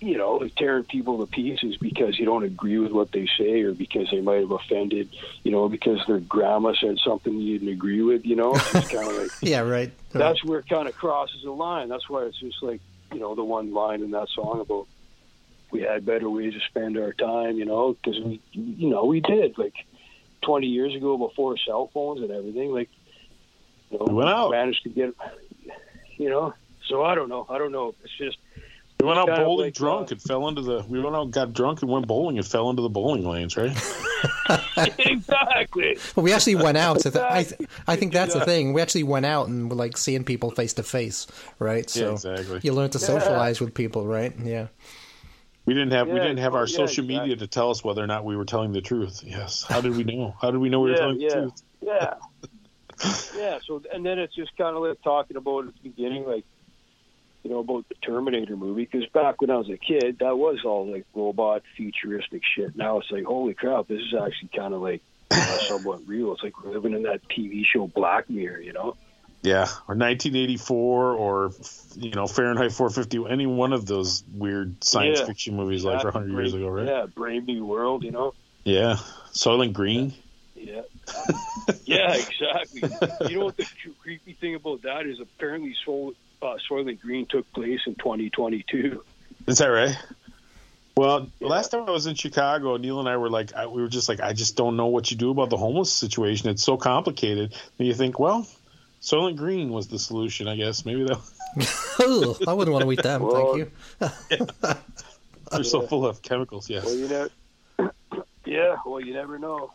[0.00, 3.62] you know, like tearing people to pieces because you don't agree with what they say
[3.62, 5.10] or because they might have offended,
[5.42, 9.08] you know, because their grandma said something you didn't agree with, you know, it's kind
[9.08, 9.92] of like Yeah, right.
[10.12, 11.88] that's where it kind of crosses the line.
[11.88, 12.80] That's why it's just like
[13.12, 14.86] you know the one line in that song about
[15.70, 19.20] we had better ways to spend our time, you know, because we you know we
[19.20, 19.74] did like
[20.42, 22.88] 20 years ago before cell phones and everything, like
[23.90, 24.50] you know, We went out.
[24.50, 25.14] managed to get,
[26.16, 26.54] you know.
[26.86, 27.46] So I don't know.
[27.48, 27.94] I don't know.
[28.02, 28.38] It's just
[29.00, 30.84] We went out bowling like, drunk uh, and fell into the.
[30.88, 33.76] We went out, got drunk, and went bowling and fell into the bowling lanes, right?
[34.98, 35.96] exactly.
[36.16, 37.00] Well, we actually went out.
[37.00, 38.72] To the, I, th- I think that's the thing.
[38.72, 41.26] We actually went out and were like seeing people face to face,
[41.58, 41.88] right?
[41.88, 42.60] So exactly.
[42.62, 44.32] you learn to socialize with people, right?
[44.42, 44.68] Yeah.
[45.68, 47.18] We didn't have we didn't have our yeah, social exactly.
[47.18, 49.22] media to tell us whether or not we were telling the truth.
[49.22, 49.66] Yes.
[49.68, 50.34] How did we know?
[50.40, 51.28] How did we know we were telling yeah.
[51.28, 51.62] the truth?
[51.82, 52.14] Yeah.
[53.36, 53.58] yeah.
[53.66, 56.46] So and then it's just kind of like talking about at the beginning, like
[57.42, 60.60] you know about the Terminator movie, because back when I was a kid, that was
[60.64, 62.74] all like robot futuristic shit.
[62.74, 66.32] Now it's like, holy crap, this is actually kind of like uh, somewhat real.
[66.32, 68.96] It's like we're living in that TV show Black Mirror, you know?
[69.42, 71.52] Yeah, or 1984, or
[71.96, 73.30] you know Fahrenheit 450.
[73.30, 75.26] Any one of those weird science Yeah.
[75.26, 76.22] fiction movies like Exactly.
[76.22, 76.86] 100 years ago, right?
[76.86, 78.34] Yeah, Brave New World, you know?
[78.64, 78.96] Yeah.
[79.32, 80.12] Soylent Green.
[80.56, 80.82] Yeah.
[81.84, 82.82] yeah, exactly.
[83.30, 85.20] You know what the cre- creepy thing about that is?
[85.20, 89.04] Apparently, Soil, uh, Soylent Green took place in 2022.
[89.46, 89.96] Is that right?
[90.96, 93.88] Well, last time I was in Chicago, Neil and I were like, I, we were
[93.88, 96.48] just like, I just don't know what you do about the homeless situation.
[96.48, 97.54] It's so complicated.
[97.78, 98.44] And you think, well,
[99.00, 100.84] Soylent Green was the solution, I guess.
[100.84, 101.18] Maybe that
[102.02, 103.22] Ooh, I wouldn't want to eat them.
[103.22, 103.70] Well, Thank
[104.38, 104.46] you.
[105.50, 106.68] they're so full of chemicals.
[106.68, 106.84] Yes.
[106.84, 107.28] Well, you know,
[108.44, 108.76] yeah.
[108.84, 109.72] Well, you never know.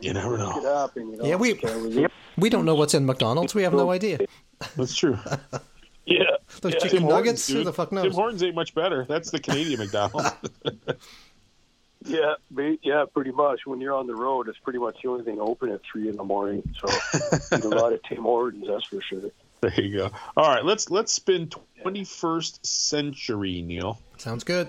[0.00, 0.52] You never know.
[0.52, 1.24] Could happen, you know?
[1.24, 3.54] Yeah, we- Can't We don't know what's in McDonald's.
[3.54, 4.18] We have no idea.
[4.76, 5.18] That's true.
[6.04, 6.24] Yeah.
[6.60, 6.78] Those Yeah.
[6.80, 7.46] chicken Tim nuggets.
[7.46, 8.02] Hortons, Who the fuck knows?
[8.02, 8.16] Tim knows?
[8.16, 9.04] Hortons ain't much better.
[9.08, 10.30] That's the Canadian McDonald's.
[12.06, 12.34] Yeah,
[12.82, 13.60] yeah, pretty much.
[13.66, 16.16] When you're on the road, it's pretty much the only thing open at three in
[16.16, 16.62] the morning.
[16.80, 16.88] So
[17.52, 19.22] a lot of Tim Hortons, that's for sure.
[19.62, 20.10] There you go.
[20.36, 21.48] All right, let's let's spin
[21.82, 23.98] 21st century, Neil.
[24.18, 24.68] Sounds good.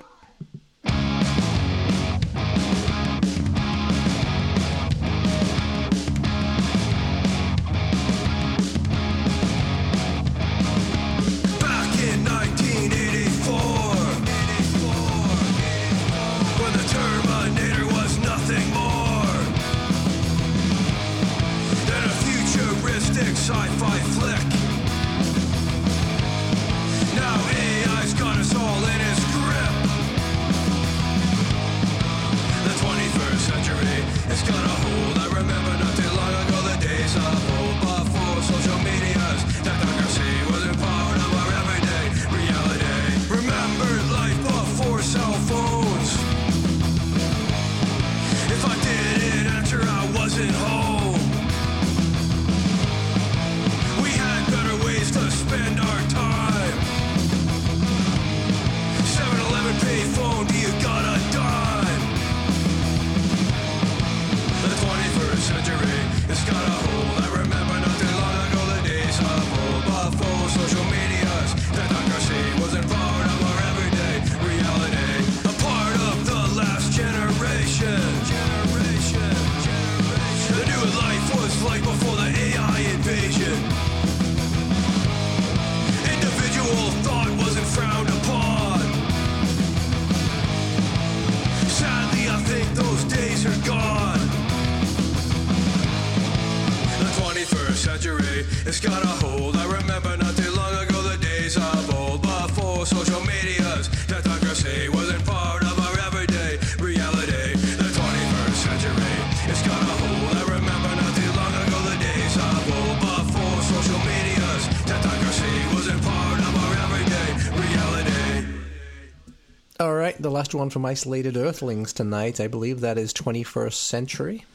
[120.38, 122.39] Last one from Isolated Earthlings tonight.
[122.39, 124.45] I believe that is 21st Century.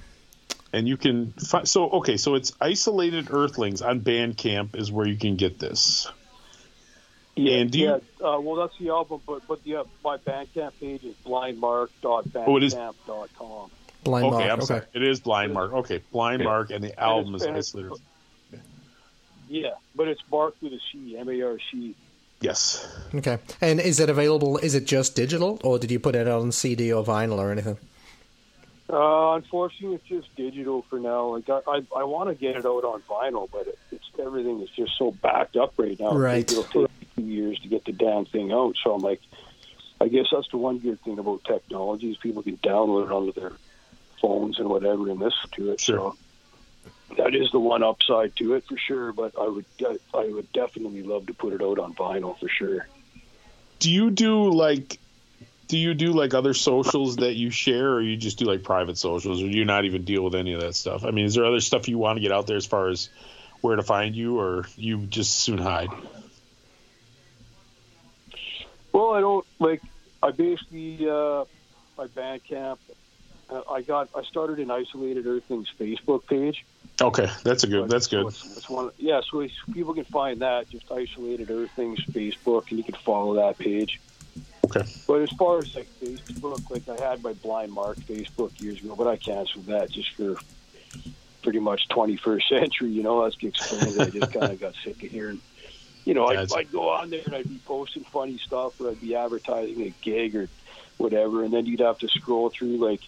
[0.72, 5.16] And you can fi- so okay, so it's isolated Earthlings on Bandcamp is where you
[5.16, 6.06] can get this.
[7.34, 7.94] Yeah, And do you- yeah.
[8.24, 12.44] Uh, well, that's the album, but but the uh, my Bandcamp page is blindmarc.bandcamp.com.
[12.46, 12.74] Oh, it is-
[14.04, 14.44] Blind okay, Mark.
[14.44, 14.64] I'm okay.
[14.66, 14.82] sorry.
[14.94, 15.72] It is Blind Mark.
[15.72, 18.00] Okay, Blind Mark, and the album is and it's- isolated.
[19.48, 21.96] Yeah, but it's Mark with a C, M A R C.
[22.42, 22.86] Yes.
[23.14, 23.38] Okay.
[23.60, 24.58] And is it available?
[24.58, 27.78] Is it just digital, or did you put it on CD or vinyl or anything?
[28.90, 31.28] Uh, unfortunately, it's just digital for now.
[31.28, 34.60] Like I, I, I want to get it out on vinyl, but it, it's everything
[34.60, 36.14] is just so backed up right now.
[36.14, 36.46] Right.
[36.46, 38.76] think it'll take two years to get the damn thing out.
[38.82, 39.22] So I'm like,
[40.00, 43.32] I guess that's the one good thing about technology is people can download it onto
[43.40, 43.52] their
[44.20, 45.80] phones and whatever and listen to it.
[45.80, 46.12] Sure.
[46.12, 46.16] So
[47.16, 49.12] that is the one upside to it for sure.
[49.12, 52.48] But I would, I, I would definitely love to put it out on vinyl for
[52.48, 52.86] sure.
[53.78, 54.98] Do you do like
[55.72, 58.98] do you do like other socials that you share or you just do like private
[58.98, 61.02] socials or do you not even deal with any of that stuff?
[61.02, 63.08] I mean, is there other stuff you want to get out there as far as
[63.62, 65.88] where to find you or you just soon hide?
[68.92, 69.80] Well, I don't like.
[70.22, 71.44] I basically uh,
[71.96, 72.76] my Bandcamp.
[73.48, 74.08] Uh, I got.
[74.14, 76.64] I started an isolated Earthlings Facebook page.
[77.00, 78.28] Okay, that's a good that's So good.
[78.28, 78.90] It's, it's one.
[78.98, 83.58] Yeah, so people can find that just isolated Earthlings Facebook, and you can follow that
[83.58, 84.00] page.
[84.64, 84.88] Okay.
[85.06, 88.94] But as far as like Facebook, like I had my Blind Mark Facebook years ago,
[88.96, 90.36] but I canceled that just for
[91.42, 92.90] pretty much 21st century.
[92.90, 94.00] You know, get explained.
[94.00, 95.40] I just kind of got sick of hearing.
[96.04, 99.00] You know, I'd, I'd go on there and I'd be posting funny stuff, or I'd
[99.00, 100.48] be advertising a gig or
[100.96, 103.00] whatever, and then you'd have to scroll through like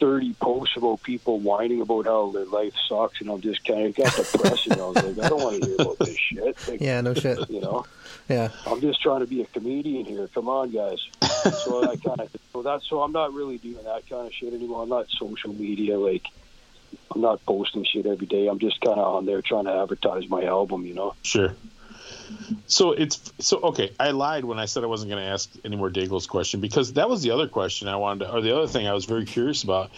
[0.00, 3.94] 30 posts about people whining about how their life sucks, and I'm just kind of
[3.94, 4.72] got depressing.
[4.74, 6.68] I was like, I don't want to hear about this shit.
[6.68, 7.48] Like, Yeah, no shit.
[7.50, 7.84] You know,
[8.28, 8.50] Yeah.
[8.66, 10.28] I'm just trying to be a comedian here.
[10.28, 10.98] Come on, guys.
[11.64, 14.52] so I kind of so that's so I'm not really doing that kind of shit
[14.52, 14.82] anymore.
[14.82, 16.26] I'm not social media like.
[17.12, 18.46] I'm not posting shit every day.
[18.46, 21.14] I'm just kind of on there trying to advertise my album, you know.
[21.22, 21.52] Sure.
[22.66, 23.92] So it's so okay.
[23.98, 26.94] I lied when I said I wasn't going to ask any more Dayglo's question because
[26.94, 29.24] that was the other question I wanted to, or the other thing I was very
[29.24, 29.90] curious about.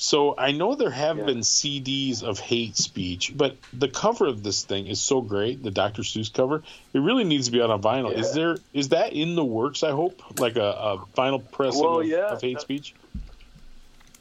[0.00, 1.24] So I know there have Yeah.
[1.24, 5.60] been CDs of hate speech, but the cover of this thing is so great.
[5.62, 6.02] The Dr.
[6.02, 6.62] Seuss cover,
[6.92, 8.12] it really needs to be on vinyl.
[8.12, 9.82] Is there is that in the works?
[9.82, 12.94] I hope, like a, a vinyl press Well, of, yeah, of hate that- speech.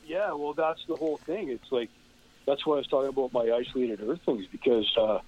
[0.08, 1.50] Yeah, well, that's the whole thing.
[1.50, 1.90] It's like
[2.46, 5.20] that's why I was talking about my isolated Earthlings because uh,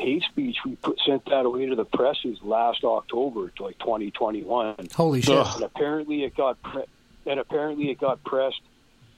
[0.00, 4.88] hate speech we put, sent that away to the presses last October to like 2021.
[4.94, 5.34] Holy shit.
[5.36, 5.54] Ugh.
[5.56, 6.84] and apparently it got pre-
[7.26, 8.60] and apparently it got pressed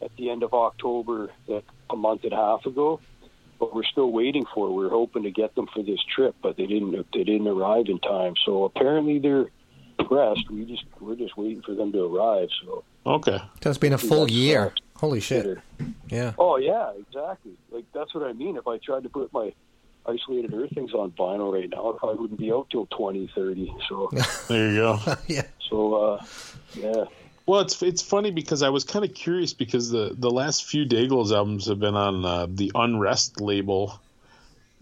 [0.02, 3.00] at the end of October, like a month and a half ago.
[3.58, 4.68] but we're still waiting for.
[4.68, 4.72] it.
[4.72, 6.92] We are hoping to get them for this trip, but they didn't.
[7.12, 8.34] They didn't arrive in time.
[8.44, 9.46] So apparently they're
[10.06, 10.50] pressed.
[10.50, 12.48] We just we're just waiting for them to arrive.
[12.64, 13.38] So Okay.
[13.62, 14.74] So it's been a full year.
[14.96, 15.58] Holy shit.
[16.08, 16.32] Yeah.
[16.38, 17.52] Oh yeah, exactly.
[17.70, 18.56] Like that's what I mean.
[18.56, 19.52] If I tried to put my
[20.08, 23.74] isolated earthings on vinyl right now, it probably wouldn't be out till 2030.
[23.88, 24.10] So
[24.48, 24.98] There you go.
[25.26, 25.42] yeah.
[25.68, 26.24] so uh,
[26.74, 27.04] yeah.
[27.46, 30.84] Well, it's it's funny because I was kind of curious because the the last few
[30.84, 34.00] Dayglo's albums have been on uh, the Unrest label,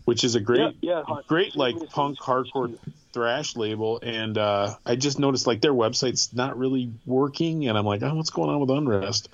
[0.07, 2.79] which is a great Yeah, yeah, great like punk hardcore
[3.13, 7.85] thrash label, and uh, I just noticed like their website's not really working, and I'm
[7.85, 9.29] like, oh, what's going on with Unrest?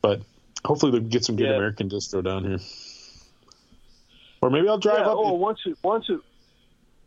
[0.00, 0.22] But
[0.64, 1.56] hopefully they'll get some good Yeah.
[1.56, 2.58] American distro down here,
[4.42, 5.16] or maybe I'll drive yeah, up.
[5.16, 6.20] Oh, once it once it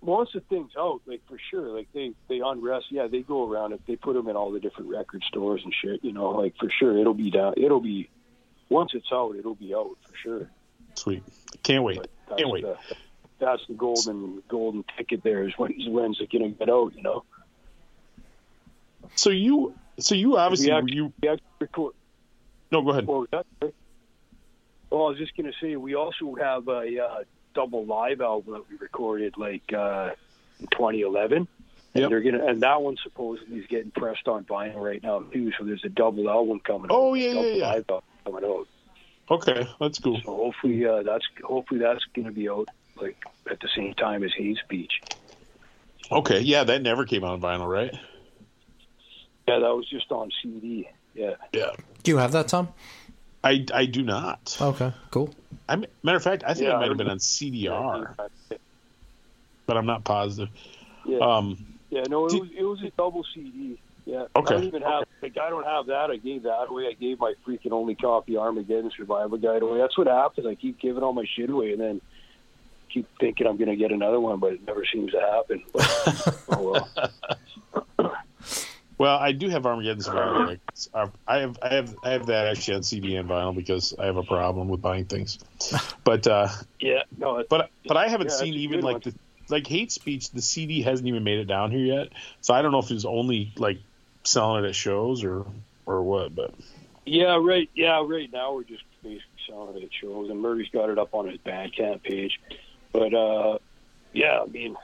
[0.02, 2.88] once the thing's out, like for sure, like they they unrest.
[2.90, 3.82] Yeah, they go around it.
[3.86, 6.04] They put them in all the different record stores and shit.
[6.04, 7.54] You know, like for sure, it'll be down.
[7.58, 8.10] It'll be
[8.70, 10.50] once it's out, it'll be out for sure.
[10.96, 11.24] Sweet,
[11.62, 12.00] can't wait,
[12.38, 12.64] can't wait.
[12.64, 12.78] The,
[13.38, 15.22] that's the golden golden ticket.
[15.24, 16.94] There is when when's it gonna get out?
[16.96, 17.26] You know.
[19.16, 21.94] So you, so you obviously actually- you actually record.
[22.72, 23.06] no go ahead.
[23.06, 23.28] Well,
[24.96, 27.24] well, I was just going to say we also have a uh,
[27.54, 30.12] double live album that we recorded like uh,
[30.60, 31.38] in 2011.
[31.38, 31.48] And
[32.02, 32.10] Yep.
[32.10, 35.52] they're gonna, and that one supposedly is getting pressed on vinyl right now too.
[35.58, 36.88] So there's a double album coming.
[36.90, 38.00] Oh, out, yeah, yeah, yeah.
[38.26, 38.68] coming out.
[39.32, 40.20] Okay, that's cool.
[40.26, 42.68] So hopefully uh, that's hopefully that's going to be out
[43.02, 45.02] like at the same time as Hate Speech.
[46.12, 47.94] Okay, yeah, that never came out on vinyl, right?
[49.48, 50.90] Yeah, that was just on CD.
[51.14, 51.36] Yeah.
[51.54, 51.72] Yeah.
[52.04, 52.70] Do you have that, Tom?
[53.46, 54.58] I, I do not.
[54.60, 55.30] Okay, cool.
[55.70, 58.16] I mean, matter of fact, I think Yeah, it might have been on CDR,
[59.68, 60.50] but I'm not positive.
[61.06, 61.20] Yeah.
[61.20, 63.80] Um, Yeah, no, it Did- was it was a double CD.
[64.06, 64.26] Yeah.
[64.36, 64.56] Okay.
[64.56, 66.10] I don't even have like I don't have that.
[66.12, 66.88] I gave that away.
[66.88, 69.78] I gave my freaking only copy Armageddon Survival Guide away.
[69.80, 70.46] That's what happens.
[70.48, 72.02] I keep giving all my shit away and then
[72.92, 75.64] keep thinking I'm gonna get another one, but it never seems to happen.
[75.74, 76.86] But, oh
[78.00, 78.12] well.
[78.98, 80.46] well, I do have Armageddon Survivor.
[80.46, 80.60] Like,
[80.94, 84.06] uh, I have I have I have that actually on CD and vinyl because I
[84.06, 85.40] have a problem with buying things.
[86.04, 89.02] But uh, Yeah, no, but but I haven't Yeah, seen even like one.
[89.06, 89.16] the
[89.50, 90.32] like hate speech.
[90.32, 92.10] The CD hasn't even made it down here yet,
[92.42, 93.80] so I don't know if it's only like
[94.24, 95.46] selling it at shows or
[95.86, 96.36] or what.
[96.36, 96.54] But
[97.06, 97.70] yeah, right.
[97.74, 101.14] Yeah, right now we're just basically selling it at shows, and Murray's got it up
[101.14, 102.40] on his Bandcamp page.
[102.94, 103.58] But uh,
[104.14, 104.76] yeah, I mean,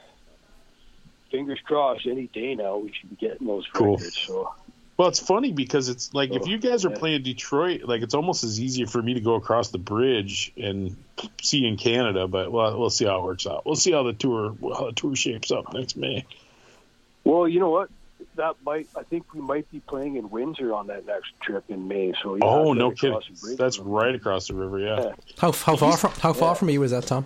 [1.32, 2.06] fingers crossed.
[2.06, 3.96] Any day now, we should be getting those Cool.
[3.98, 4.18] records.
[4.28, 4.54] So
[4.98, 7.00] Well, it's funny because it's like if Oh, you guys are yeah.
[7.00, 10.96] playing Detroit, like it's almost as easier for me to go across the bridge and
[11.42, 12.28] see in Canada.
[12.28, 13.66] But well, we'll see how it works out.
[13.66, 16.26] We'll see how the tour how the tour shapes up next May.
[17.24, 17.90] Well, you know what?
[18.36, 18.88] That might.
[18.96, 22.14] I think we might be playing in Windsor on that next trip in May.
[22.22, 23.16] So oh no kidding!
[23.16, 24.80] across the bridge That's right across the river.
[24.80, 25.12] Yeah, Yeah.
[25.40, 26.54] How how far from how far Yeah.
[26.54, 27.26] from you is that, Tom?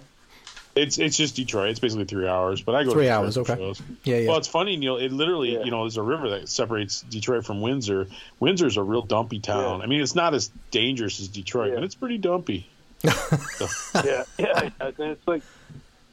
[0.76, 1.70] It's it's just Detroit.
[1.70, 2.62] It's basically three hours.
[2.62, 3.56] But I go to Three Detroit hours, okay.
[3.56, 3.82] shows.
[4.04, 4.28] Yeah, yeah.
[4.30, 4.98] Well, it's funny, Neil.
[4.98, 5.64] It literally, Yeah.
[5.64, 8.08] you know, there's a river that separates Detroit from Windsor.
[8.40, 9.80] Windsor's a real dumpy town.
[9.80, 9.84] Yeah.
[9.86, 11.76] I mean, it's not as dangerous as Detroit, Yeah.
[11.76, 12.68] but it's pretty dumpy.
[13.04, 14.70] yeah, yeah.
[14.80, 15.44] And it's like,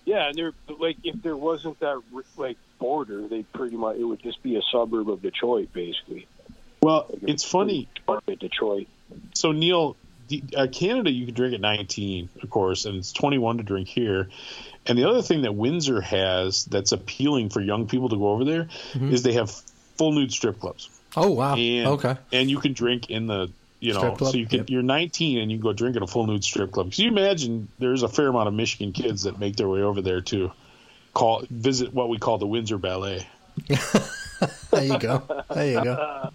[0.05, 2.01] yeah, and there, like, if there wasn't that
[2.37, 6.27] like border, they pretty much it would just be a suburb of Detroit, basically.
[6.83, 7.89] Well, Like, it's funny.
[8.07, 8.89] part Detroit.
[9.35, 9.97] so Neil, the-
[10.57, 14.29] uh, Canada you can drink at 19, of course, and it's 21 to drink here.
[14.87, 18.45] And the other thing that Windsor has that's appealing for young people to go over
[18.45, 19.51] there is they have
[19.97, 21.55] full nude strip clubs, oh wow.
[21.55, 22.17] and okay.
[22.33, 24.71] and you can drink in the you know so you can Yep.
[24.71, 26.87] you're 19 and you can go drink at a full nude strip club.
[26.87, 30.03] Because you imagine there's a fair amount of Michigan kids that make their way over
[30.03, 30.51] there to
[31.15, 33.27] call visit what we call the Windsor Ballet.
[34.73, 35.45] There you go.
[35.55, 36.31] There you go.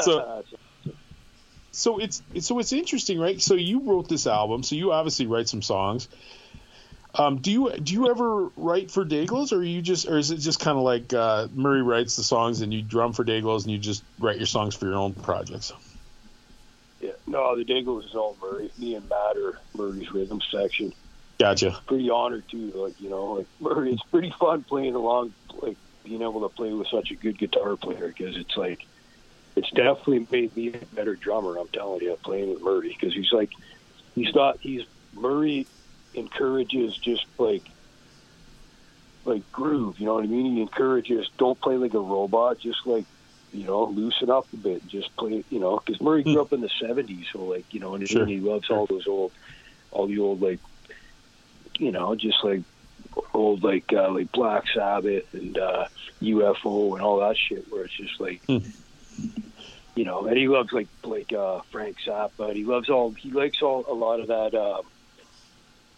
[0.00, 0.44] So
[1.76, 3.40] so it's it's- so it's interesting, right?
[3.40, 6.08] So you wrote this album, so you obviously write some songs.
[7.14, 10.36] Um, do you do you ever write for Dayglos, or you just, or is it
[10.38, 13.70] just kind of like uh, Murray writes the songs and you drum for Dayglos and
[13.72, 15.72] you just write your songs for your own projects?
[17.00, 18.70] Yeah, no, the Dayglos is all Murray.
[18.78, 20.92] Me and Matt are Murray's rhythm section.
[21.38, 21.78] Gotcha.
[21.86, 22.70] Pretty honored too.
[22.74, 26.72] Like you know, like Murray, it's pretty fun playing along, like being able to play
[26.72, 28.86] with such a good guitar player because it's like
[29.56, 31.56] it's definitely made me a better drummer.
[31.56, 33.50] I'm telling you, playing with Murray because he's like
[34.14, 34.82] he's not he's
[35.14, 35.66] Murray
[36.14, 37.62] encourages just like
[39.24, 39.98] like groove.
[39.98, 40.56] You know what I mean?
[40.56, 42.58] He encourages don't play like a robot.
[42.58, 43.04] Just like
[43.52, 44.86] you know, loosen up a bit.
[44.88, 45.42] Just play.
[45.50, 48.26] You know, because Murray grew up in the '70s, so like you know, and Sure.
[48.26, 49.32] he loves all those old,
[49.90, 50.58] all the old like
[51.78, 52.62] you know, just like
[53.32, 55.86] old like uh, like Black Sabbath and uh,
[56.22, 58.58] UFO and all that shit, where it's just like, Hmm.
[59.96, 62.48] You know, and he loves like like uh, Frank Zappa.
[62.48, 64.54] And he loves all he likes all a lot of that.
[64.54, 64.82] Uh,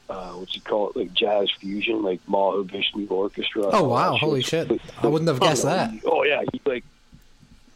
[0.09, 3.65] uh, what's he call it, like jazz fusion, like Mahavishnu Orchestra.
[3.65, 4.81] Oh, all that wow, holy shit.
[5.03, 5.91] I wouldn't have guessed oh, that.
[5.91, 6.85] he- oh yeah, he like,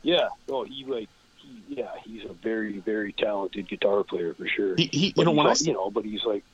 [0.02, 4.76] yeah, oh he like, he, yeah, he's a very very talented guitar player for sure.
[4.76, 6.44] He, he you know he's when I you know, but he's like,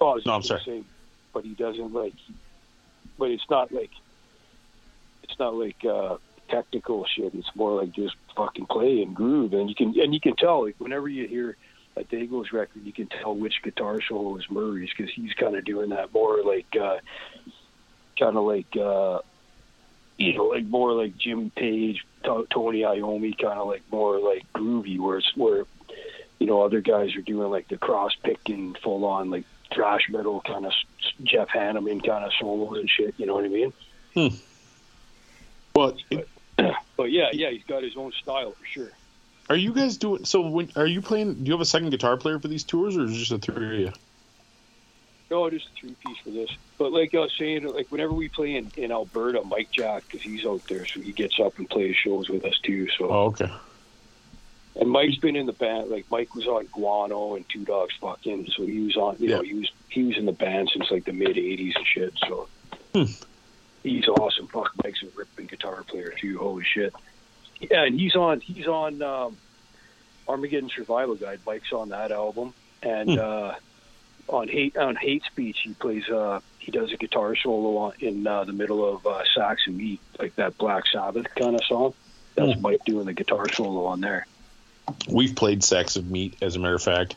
[0.00, 0.62] oh, I was No, I'm sorry.
[0.64, 0.82] say,
[1.34, 2.14] but he doesn't like,
[3.18, 3.90] but it's not like,
[5.24, 6.16] it's not like uh
[6.48, 7.34] technical shit.
[7.34, 10.64] It's more like just fucking play and groove, and you can and you can tell
[10.64, 11.56] like whenever you hear
[11.96, 15.64] a Dayglo's record, you can tell which guitar solo is Murray's because he's kind of
[15.64, 16.98] doing that more like, uh
[18.18, 18.76] kind of like.
[18.76, 19.20] uh
[20.18, 24.44] you know, like more like Jimmy Page, to- Tony Iommi, kind of like more like
[24.52, 25.64] groovy, where it's where
[26.38, 30.40] you know other guys are doing like the cross picking, full on like thrash metal
[30.42, 30.72] kind of
[31.24, 33.14] Jeff Hanneman kind of solos and shit.
[33.16, 33.72] You know what I mean?
[34.14, 34.30] well,
[35.76, 36.28] it-
[36.96, 38.90] But yeah, yeah, he's got his own style for sure.
[39.50, 40.42] are you guys doing so?
[40.48, 41.34] When are you playing?
[41.34, 43.38] Do you have a second guitar player for these tours, or is it just the
[43.38, 43.92] three of you?
[45.30, 46.50] No, just a three piece for this.
[46.78, 50.22] But like I was saying, like whenever we play in, in Alberta, Mike Jack, because
[50.22, 52.86] he's out there, so he gets up and plays shows with us too.
[52.98, 53.50] So Oh, okay.
[54.76, 55.90] And Mike's been in the band.
[55.90, 59.16] Like Mike was on Guano and Two Dogs Fucking, so he was on.
[59.18, 59.48] You know, Yeah.
[59.48, 62.12] he was he was in the band since like the mid '80s and shit.
[62.28, 62.48] So
[62.94, 63.04] Hmm.
[63.82, 64.46] He's awesome.
[64.48, 66.38] Fuck, Mike's a ripping guitar player too.
[66.38, 66.94] Holy shit.
[67.60, 68.40] Yeah, and he's on.
[68.40, 69.36] He's on um,
[70.28, 71.40] Armageddon Survival Guide.
[71.46, 73.18] Mike's on that album, and Hmm.
[73.18, 73.54] uh,
[74.28, 76.08] on hate on Hate Speech, he plays.
[76.08, 79.76] Uh, he does a guitar solo on, in uh, the middle of uh, Sax and
[79.76, 81.94] Meat, like that Black Sabbath kind of song.
[82.34, 82.62] That's Hmm.
[82.62, 84.26] Mike doing the guitar solo on there.
[85.08, 87.14] We've played Sex of Meat, as a matter of fact.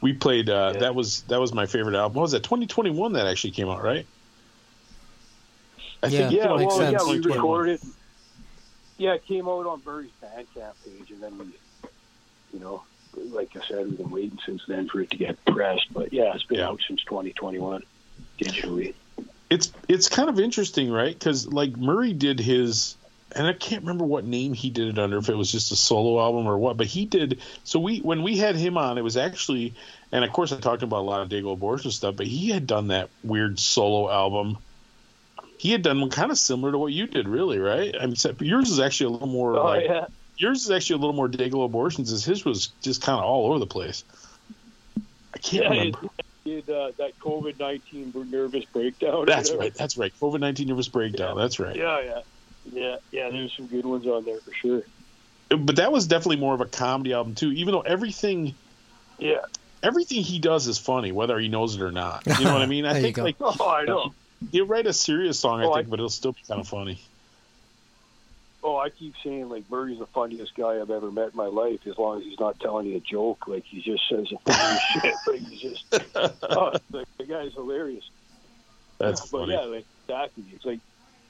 [0.00, 0.48] We played.
[0.50, 0.80] Uh, Yeah.
[0.80, 2.14] That was that was my favorite album.
[2.16, 2.42] What was that?
[2.44, 4.06] 2021 that actually came out, right?
[6.02, 6.30] I Yeah.
[6.30, 6.92] Yeah, makes well, sense.
[6.92, 7.36] yeah, we 2021.
[7.36, 7.80] recorded.
[8.98, 11.46] Yeah, it came out on Murray's Bandcamp page, and then we,
[12.52, 12.82] you know,
[13.30, 15.92] like I said, we've been waiting since then for it to get pressed.
[15.92, 16.68] But yeah, it's been Yeah.
[16.68, 17.82] out since 2021
[18.40, 18.94] digitally.
[19.50, 21.16] it's it's kind of interesting, right?
[21.18, 22.96] Because like Murray did his,
[23.34, 25.76] and I can't remember what name he did it under, if it was just a
[25.76, 26.76] solo album or what.
[26.76, 27.40] But he did.
[27.64, 29.74] So we when we had him on, it was actually,
[30.12, 32.66] and of course I talked about a lot of Dayglo abortion stuff, but he had
[32.66, 34.58] done that weird solo album.
[35.58, 37.94] He had done kind of similar to what you did, really, right?
[38.00, 40.06] I mean, yours is actually a little more Oh like yeah,
[40.36, 43.46] yours is actually a little more Dayglo abortions, as his was just kind of all
[43.50, 44.04] over the place.
[45.34, 45.70] I can't yeah.
[45.70, 45.98] remember.
[46.04, 46.10] It,
[46.44, 49.26] did uh, that COVID 19 nervous breakdown?
[49.26, 49.74] That's right.
[49.74, 50.12] That's right.
[50.20, 51.36] COVID nineteen nervous breakdown.
[51.36, 51.76] That's right.
[51.76, 52.20] Yeah, yeah,
[52.72, 53.30] yeah, yeah.
[53.30, 54.82] There's some good ones on there for sure.
[55.50, 57.52] but that was definitely more of a comedy album too.
[57.52, 58.54] Even though everything
[59.18, 59.40] Yeah.
[59.82, 62.22] everything he does is funny, whether he knows it or not.
[62.26, 62.86] You know what I mean?
[62.86, 63.24] I think go.
[63.24, 64.14] like Oh, I know.
[64.52, 66.68] He'll write a serious song, I Oh, I- think, but it'll still be kind of
[66.68, 67.00] funny.
[68.62, 71.80] Oh, I keep saying like Murray's the funniest guy I've ever met in my life.
[71.86, 74.84] As long as he's not telling you a joke, like he just says the funniest
[74.92, 75.14] shit.
[75.26, 75.84] Like he's just,
[76.42, 78.04] oh, like, the guy's hilarious.
[78.98, 79.52] That's but funny.
[79.52, 80.44] yeah, like exactly.
[80.52, 80.80] It's like,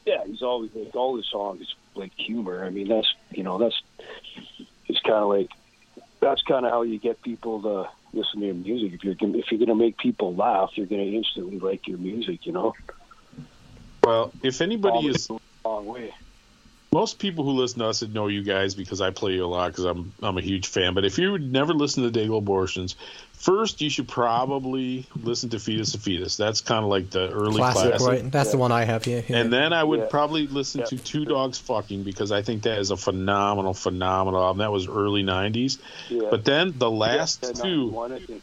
[0.07, 2.65] yeah, he's always like all his songs like humor.
[2.65, 3.79] I mean, that's you know, that's
[4.89, 5.51] it's kind of like
[6.21, 8.95] that's kind of how you get people to listen to your music.
[8.95, 11.87] If you're gonna- if you're going to make people laugh, you're going to instantly like
[11.87, 12.47] your music.
[12.47, 12.75] You know,
[14.09, 16.15] Well, if anybody is a long way.
[16.93, 19.71] most people who listen to us know you guys because I play you a lot
[19.71, 20.95] because I'm I'm a huge fan.
[20.95, 22.97] But if you would never listen to Dayglo Abortions,
[23.35, 26.39] first you should probably listen to Feed Us a Fetus.
[26.39, 28.09] That's kind of like the early Classic, classic.
[28.09, 28.33] right?
[28.33, 29.23] That's the one I have here.
[29.29, 29.37] Yeah.
[29.37, 30.07] And then I would Yeah.
[30.07, 30.87] probably listen Yeah.
[30.87, 34.59] to Two Dogs Fucking because I think that is a phenomenal, phenomenal album.
[34.61, 35.77] That was early '90s.
[36.09, 36.29] Yeah.
[36.31, 38.43] But then the last Yeah, two, 91, I think.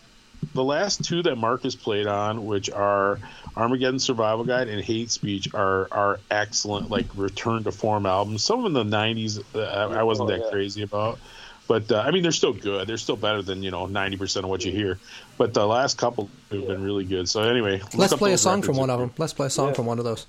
[0.54, 3.20] The last two that Marcus played on, which are
[3.58, 8.44] Armageddon Survival Guide and Hate Speech, are are excellent, like return to form albums.
[8.44, 10.50] Some of them in the '90s, uh, I, I wasn't Oh, that yeah.
[10.52, 11.20] crazy about.
[11.68, 12.88] But uh, I mean, they're still good.
[12.88, 15.00] They're still better than you know ninety percent of what you hear.
[15.38, 17.28] But the last couple have been really good.
[17.28, 19.12] So anyway, look Let's play a song from one of them.
[19.18, 19.74] Let's play a song Yeah.
[19.74, 20.26] from one of those.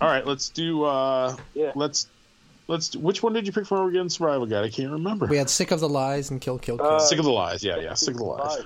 [0.00, 0.84] All right, let's do.
[0.84, 1.72] uh Yeah.
[1.74, 2.06] Let's
[2.68, 2.90] let's.
[2.90, 4.64] Do, which one did you pick from Armageddon Survival Guide?
[4.64, 5.24] I can't remember.
[5.24, 6.86] We had Sick of the Lies and Kill Kill Kill.
[6.86, 7.64] Uh, Sick of the lies.
[7.64, 7.94] Yeah, yeah.
[7.94, 8.62] Sick of the lies.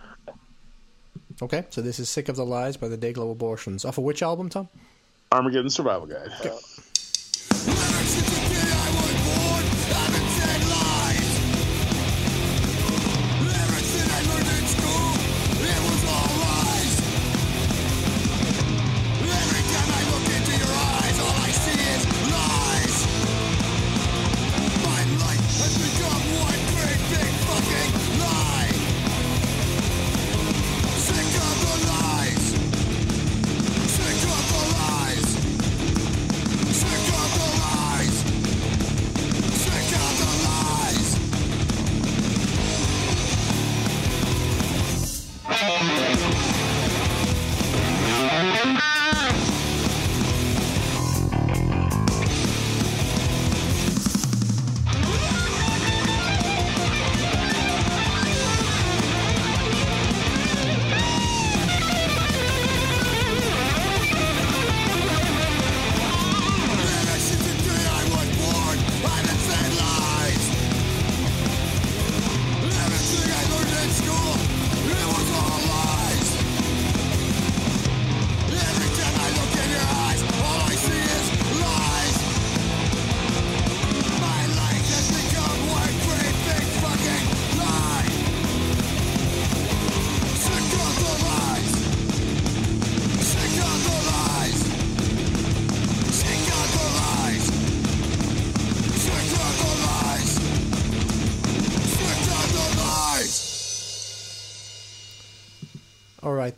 [1.43, 3.87] Okay, so this is Sick of the Lies by the Dayglo Abortions.
[3.87, 4.69] Off of which album, Tom?
[5.33, 6.31] Armageddon Survival Guide.
[6.43, 6.53] Sick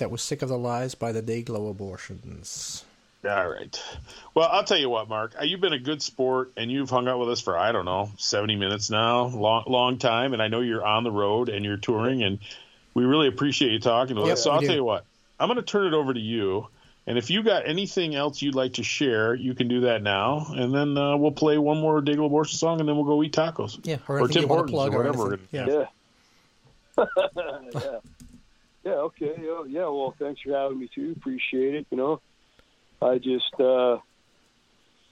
[0.02, 2.84] that was Sick of the Lies by the Dayglo Abortions.
[3.24, 3.80] All right.
[4.34, 5.34] Well, I'll tell you what, Mark.
[5.40, 7.84] uh, You've been a good sport, and you've hung out with us for I don't
[7.84, 10.32] know seventy minutes now, long, long time.
[10.32, 12.40] And I know you're on the road and you're touring, and
[12.94, 14.42] we really appreciate you talking to Yeah, us.
[14.42, 14.66] So I'll do.
[14.66, 15.04] tell you what.
[15.38, 16.66] I'm going to turn it over to you,
[17.06, 20.46] and if you got anything else you'd like to share, you can do that now,
[20.50, 23.32] and then uh, we'll play one more Dayglo Abortion song, and then we'll go eat
[23.32, 23.78] tacos.
[23.84, 25.28] Yeah, or or Tim you Hortons or or whatever.
[25.34, 25.48] anything.
[25.52, 25.66] Yeah.
[25.68, 25.86] Yeah.
[27.74, 27.98] yeah.
[28.84, 29.34] Yeah, okay.
[29.38, 31.14] Yeah, yeah, well, thanks for having me too.
[31.16, 32.20] Appreciate it, you know.
[33.00, 33.98] I just uh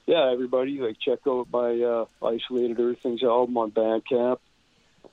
[0.06, 4.38] yeah, everybody like check out my uh Isolated Earthlings album on Bandcamp.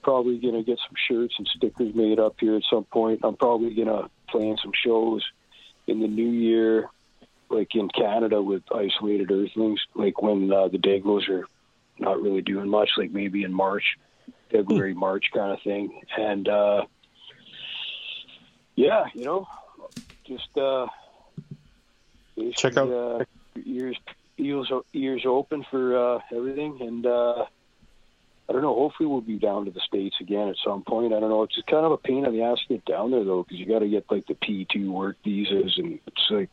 [0.02, 3.22] Probably gonna get some shirts and stickers made up here at some point.
[3.24, 5.24] I'm probably gonna plan some shows
[5.86, 6.90] in the new year,
[7.50, 11.46] like in Canada with Isolated Earthlings, like when uh, the Dayglos are
[12.00, 13.98] not really doing much, like maybe in March,
[14.52, 16.02] February, March kind of thing.
[16.18, 16.86] And uh
[18.78, 19.46] yeah, you know,
[20.26, 20.88] just uh,
[22.56, 23.26] Check out- uh,
[23.66, 23.98] ears
[24.38, 27.46] ears ears open for uh, everything, and uh,
[28.48, 28.76] I don't know.
[28.76, 31.14] Hopefully, we'll be down to the states again at some point.
[31.14, 31.44] I don't know.
[31.44, 33.58] It's just kind of a pain in the ass to get down there though, because
[33.60, 36.50] you got to get like the P two work visas, and it's like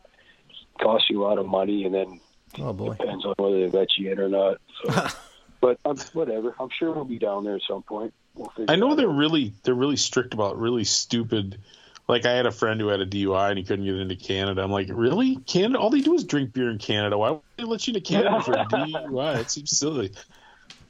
[0.81, 2.21] costs you a lot of money, and then
[2.59, 2.95] Oh boy.
[2.95, 4.57] depends on whether they let you in or not.
[4.83, 5.07] So,
[5.61, 6.55] but um, whatever.
[6.59, 8.15] I'm sure we'll be down there at some point.
[8.35, 9.17] We'll I know they're out.
[9.17, 11.59] really they're really strict about really stupid.
[12.07, 14.63] Like I had a friend who had a DUI and he couldn't get into Canada.
[14.63, 15.37] I'm like, really?
[15.47, 15.79] Canada?
[15.79, 17.17] All they do is drink beer in Canada.
[17.17, 19.39] Why would they let you into Canada for a DUI?
[19.41, 20.13] It seems silly.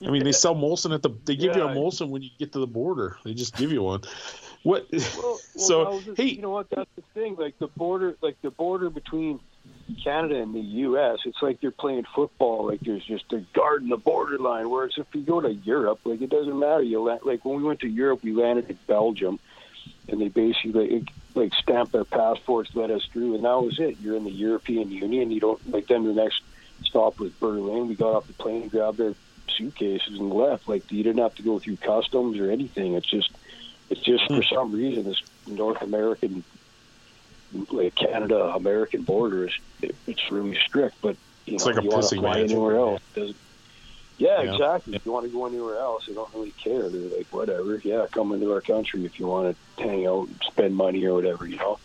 [0.04, 1.10] I mean, they sell Molson at the.
[1.24, 1.74] They give you a Yeah.
[1.80, 3.16] Molson when you get to the border.
[3.24, 4.02] They just give you one.
[4.64, 4.86] What?
[4.92, 6.68] Well, well, so just- hey, you know what?
[6.70, 7.36] That's the thing.
[7.36, 9.38] Like the border, like the border between
[10.02, 11.20] Canada and the U.S.
[11.24, 12.66] It's like they're playing football.
[12.66, 14.68] Like there's just they're guarding the borderline.
[14.68, 16.82] Whereas if you go to Europe, like it doesn't matter.
[16.82, 19.38] You land, like when we went to Europe, we landed in Belgium,
[20.08, 23.96] and they basically like, stamped their passports, let us through, and that was it.
[24.00, 25.30] You're in the European Union.
[25.30, 25.86] You don't like.
[25.86, 26.42] Then the next
[26.82, 27.88] stop was Berlin.
[27.88, 29.14] We got off the plane grabbed our
[29.48, 30.68] suitcases and left.
[30.68, 32.94] Like you didn't have to go through customs or anything.
[32.94, 33.30] It's just
[33.90, 34.54] it's just for hmm.
[34.54, 36.44] some reason this North American,
[37.70, 40.96] like Canada American border is it, it's really strict.
[41.00, 41.16] But
[41.46, 43.02] you It's know, like a you want to fly anywhere else.
[43.16, 43.36] it Doesn't,
[44.18, 44.52] yeah, Yeah.
[44.52, 44.94] exactly.
[44.96, 46.88] If you want to go anywhere else, they don't really care.
[46.88, 47.80] They're like, whatever.
[47.84, 51.14] Yeah, come into our country if you want to hang out, and spend money or
[51.14, 51.46] whatever.
[51.46, 51.78] You know.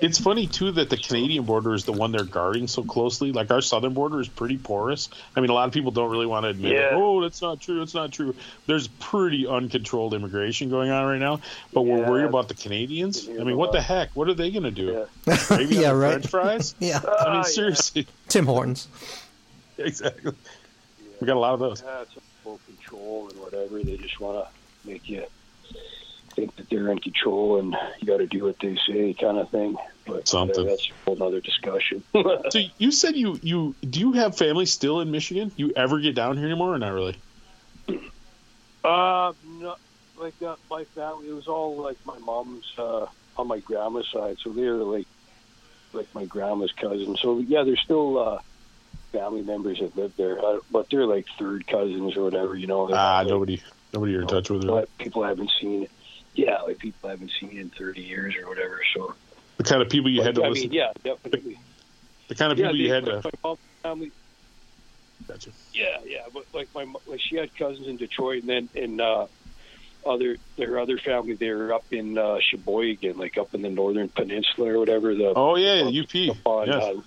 [0.00, 3.30] it's funny too that the Canadian border is the one they're guarding so closely.
[3.32, 5.08] Like our southern border is pretty porous.
[5.36, 6.92] I mean, a lot of people don't really want to admit, it.
[6.92, 7.82] Oh, that's not true.
[7.82, 8.34] It's not true.
[8.66, 11.40] There's pretty uncontrolled immigration going on right now,
[11.72, 13.28] but we're worried about the Canadians.
[13.28, 14.10] I mean, what the heck?
[14.14, 15.06] What are they going to do?
[15.26, 15.38] Yeah.
[15.50, 16.12] Maybe Yeah, right.
[16.12, 16.74] French fries?
[16.80, 17.00] Yeah.
[17.04, 18.88] I Ah, mean, seriously, Tim Hortons.
[19.78, 20.32] exactly.
[21.22, 21.84] We got a lot of those.
[21.86, 23.80] Yeah, it's full control and whatever.
[23.80, 25.24] They just want to make you
[26.34, 29.48] think that they're in control and you got to do what they say, kind of
[29.50, 29.76] thing.
[30.04, 30.66] But Something.
[30.66, 32.02] uh, that's a whole other discussion.
[32.50, 35.52] So you said you you do you have family still in Michigan?
[35.54, 37.16] You ever get down here anymore, or not really?
[38.82, 39.76] uh, no,
[40.16, 44.38] like uh, my family, it was all like my mom's uh, on my grandma's side,
[44.42, 45.06] so they're like
[45.92, 47.20] like my grandma's cousins.
[47.20, 48.38] So yeah, there's still uh,
[49.12, 50.38] family members that live there,
[50.70, 52.56] but they're like third cousins or whatever.
[52.56, 53.62] You know, Ah, like, nobody
[53.92, 54.66] nobody you're in touch with.
[54.66, 55.86] But people haven't seen.
[56.34, 58.80] Yeah, like people haven't seen in 30 years or whatever.
[58.96, 59.14] So
[59.58, 60.70] The kind of people you had to I listen.
[60.70, 61.58] mean, yeah, definitely.
[62.28, 63.30] The kind of Yeah, people you they- had to.
[63.44, 64.12] my family.
[65.28, 65.50] Gotcha.
[65.72, 69.26] Yeah, yeah, but like my like she had cousins in Detroit, and then in uh,
[70.04, 74.08] other their other family they were up in uh, Sheboygan, like up in the northern
[74.08, 75.14] peninsula or whatever.
[75.14, 76.30] The Oh yeah, yeah, UP.
[76.36, 76.82] up on, Yes.
[76.82, 77.04] uh, like,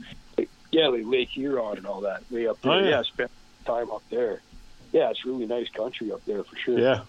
[0.72, 2.72] yeah, like Lake Huron and all that, way up there.
[2.72, 2.90] Oh, yeah.
[2.90, 3.32] yeah, spent
[3.66, 4.42] time up there.
[4.92, 6.80] Yeah, it's really nice country up there for sure.
[6.80, 7.02] Yeah,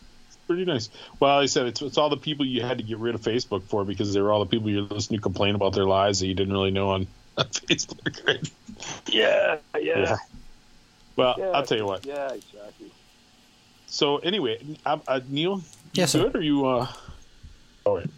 [0.47, 0.89] pretty nice.
[1.20, 3.62] Well, I said it's, it's all the people you had to get rid of Facebook
[3.65, 6.27] for because they were all the people you listened to complain about their lives that
[6.27, 7.07] you didn't really know on,
[7.37, 8.27] on Facebook.
[8.27, 8.51] Right?
[9.09, 9.99] yeah, yeah.
[10.01, 10.16] Yeah.
[11.16, 11.51] Well, Yeah.
[11.51, 12.05] I'll tell you what.
[12.05, 12.91] Yeah, exactly.
[13.87, 15.62] So anyway, uh, uh, Neil, you
[15.95, 16.24] Yes, sir.
[16.24, 16.37] good?
[16.37, 16.66] Or you?
[16.66, 16.87] Uh...
[17.85, 18.11] All right.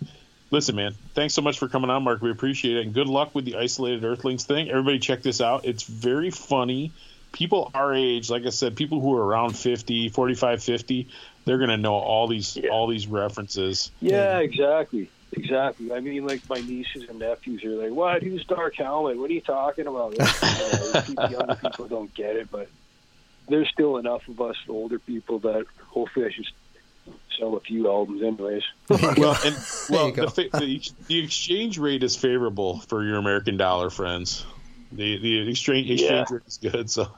[0.51, 0.95] Listen, man.
[1.15, 2.23] Thanks so much for coming on, Mark.
[2.23, 4.71] We appreciate it, and good luck with the isolated Earthlings thing.
[4.71, 5.67] Everybody, check this out.
[5.67, 6.93] It's very funny.
[7.33, 11.09] People our age, like I said, people who are around 50, 45, 50,
[11.45, 12.71] they're gonna know all these Yeah.
[12.71, 13.91] all these references.
[14.01, 15.11] Yeah, exactly.
[15.33, 15.93] Exactly.
[15.93, 18.23] I mean, like my nieces and nephews are like, "What?
[18.23, 19.19] Who's Dark Helmet?
[19.19, 22.69] What are you talking about?" You know, people- younger people don't get it, but
[23.47, 26.47] there's still enough of us older people that hopefully I should
[27.39, 28.63] sell a few albums, anyways.
[28.89, 29.57] Well, and
[29.91, 34.45] well, the, fa- the the exchange rate is favorable for your American dollar friends.
[34.93, 36.35] The the exchange exchange Yeah.
[36.35, 36.91] rate is good.
[36.91, 37.09] So,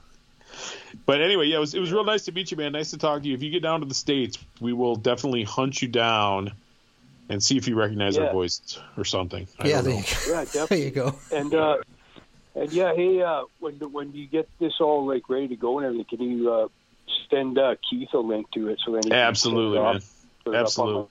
[1.06, 2.72] but anyway, yeah, it was it was real nice to meet you, man.
[2.72, 3.34] Nice to talk to you.
[3.34, 6.52] If you get down to the states, we will definitely hunt you down
[7.28, 8.24] and see if you recognize Yeah.
[8.24, 9.46] our voice or something.
[9.60, 10.08] I yeah, there you, go.
[10.26, 10.84] Yeah, there definitely.
[10.84, 11.14] you go.
[11.32, 11.76] And uh,
[12.56, 15.86] and yeah, hey, uh, when when you get this all like ready to go and
[15.86, 16.68] everything, can you uh,
[17.30, 20.02] send uh, Keith a link to it so then he can Absolutely, put it up-
[20.46, 20.54] man.
[20.56, 21.06] up Absolutely.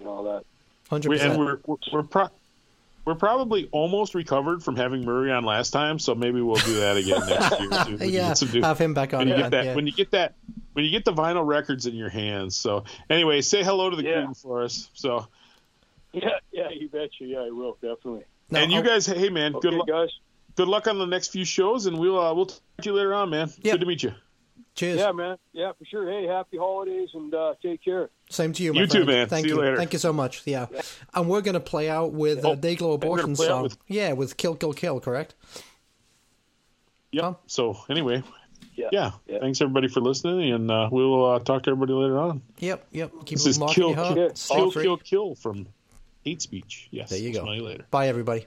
[0.00, 0.44] and all that.
[0.90, 2.28] Hundred We, and we're, we're we're, pro-
[3.04, 6.96] we're probably almost recovered from having Murray on last time, so maybe we'll do that
[6.98, 7.98] again next year.
[7.98, 9.44] Too, Yeah, some new- have him back on when you again.
[9.44, 9.74] get that yeah.
[9.74, 10.34] when you get that
[10.74, 12.56] when you get the vinyl records in your hands.
[12.56, 14.24] So anyway, say hello to the Yeah.
[14.26, 14.90] crew for us.
[14.94, 15.26] So
[16.12, 17.24] Yeah, yeah, you betcha.
[17.24, 18.24] Yeah, I will definitely.
[18.50, 19.88] No, and you I'll- guys, hey man, Okay, good luck.
[19.88, 20.10] guys.
[20.54, 23.14] Good luck on the next few shows, and we'll uh, we'll talk to you later
[23.14, 23.50] on, man.
[23.62, 23.72] Yeah.
[23.72, 24.12] Good to meet you.
[24.74, 24.98] Cheers.
[25.00, 25.36] Yeah, man.
[25.52, 26.10] Yeah, for sure.
[26.10, 28.08] Hey, happy holidays and uh, take care.
[28.30, 29.28] Same to you, my You too, man.
[29.28, 29.60] Thank See you you.
[29.62, 29.76] later.
[29.76, 30.42] Thank you so much.
[30.46, 30.66] Yeah.
[31.14, 33.64] And we're going to play out with Oh, uh, Dayglo Abortion song.
[33.64, 35.34] with- Yeah, with Kill, Kill, Kill, correct?
[37.10, 37.20] Yeah.
[37.22, 37.36] Tom?
[37.46, 38.22] So anyway,
[38.74, 38.88] Yeah.
[38.92, 39.10] yeah.
[39.26, 39.40] Yeah.
[39.40, 42.40] Thanks everybody for listening, and uh, we'll uh, talk to everybody later on.
[42.58, 43.10] Yep, yep.
[43.26, 44.14] Keep This it is marking kill, your heart.
[44.16, 44.82] kill, kill, free.
[44.84, 45.66] kill, kill from
[46.24, 46.88] hate speech.
[46.90, 47.10] Yes.
[47.10, 47.42] There you go.
[47.42, 47.84] Smell you later.
[47.90, 48.46] Bye, everybody.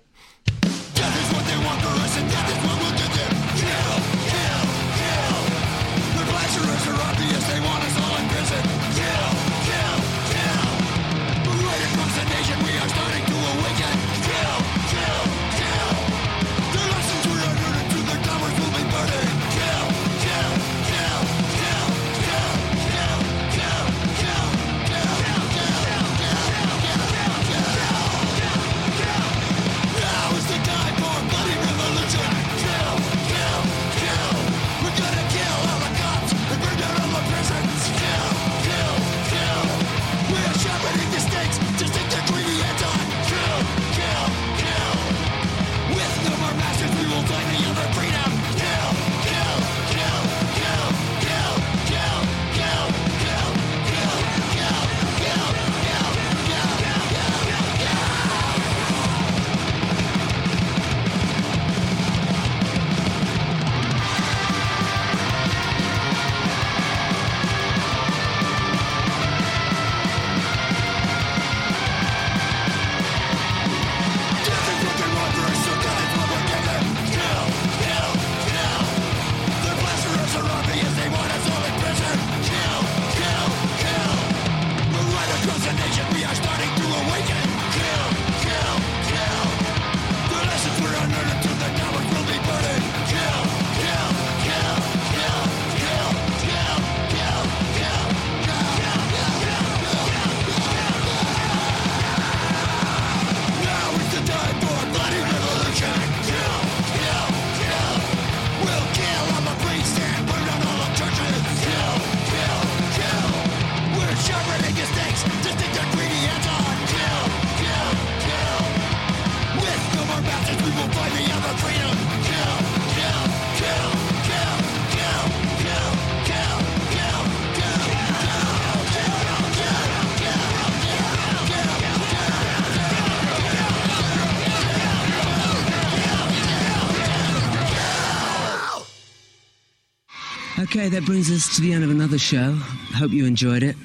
[140.85, 142.53] Okay, that brings us to the end of another show.
[142.93, 143.75] Hope you enjoyed it.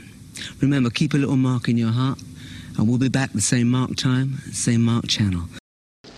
[0.61, 2.19] Remember, keep a little mark in your heart,
[2.77, 5.45] and we'll be back the same mark time, same mark channel.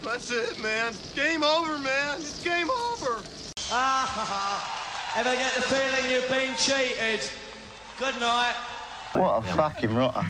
[0.02, 0.92] That's it, man.
[1.14, 2.16] Game over, man.
[2.18, 3.22] It's game over.
[3.70, 7.30] Ah, ever get the feeling you've been cheated?
[8.00, 8.56] Good night.
[9.12, 10.26] What a fucking rotter.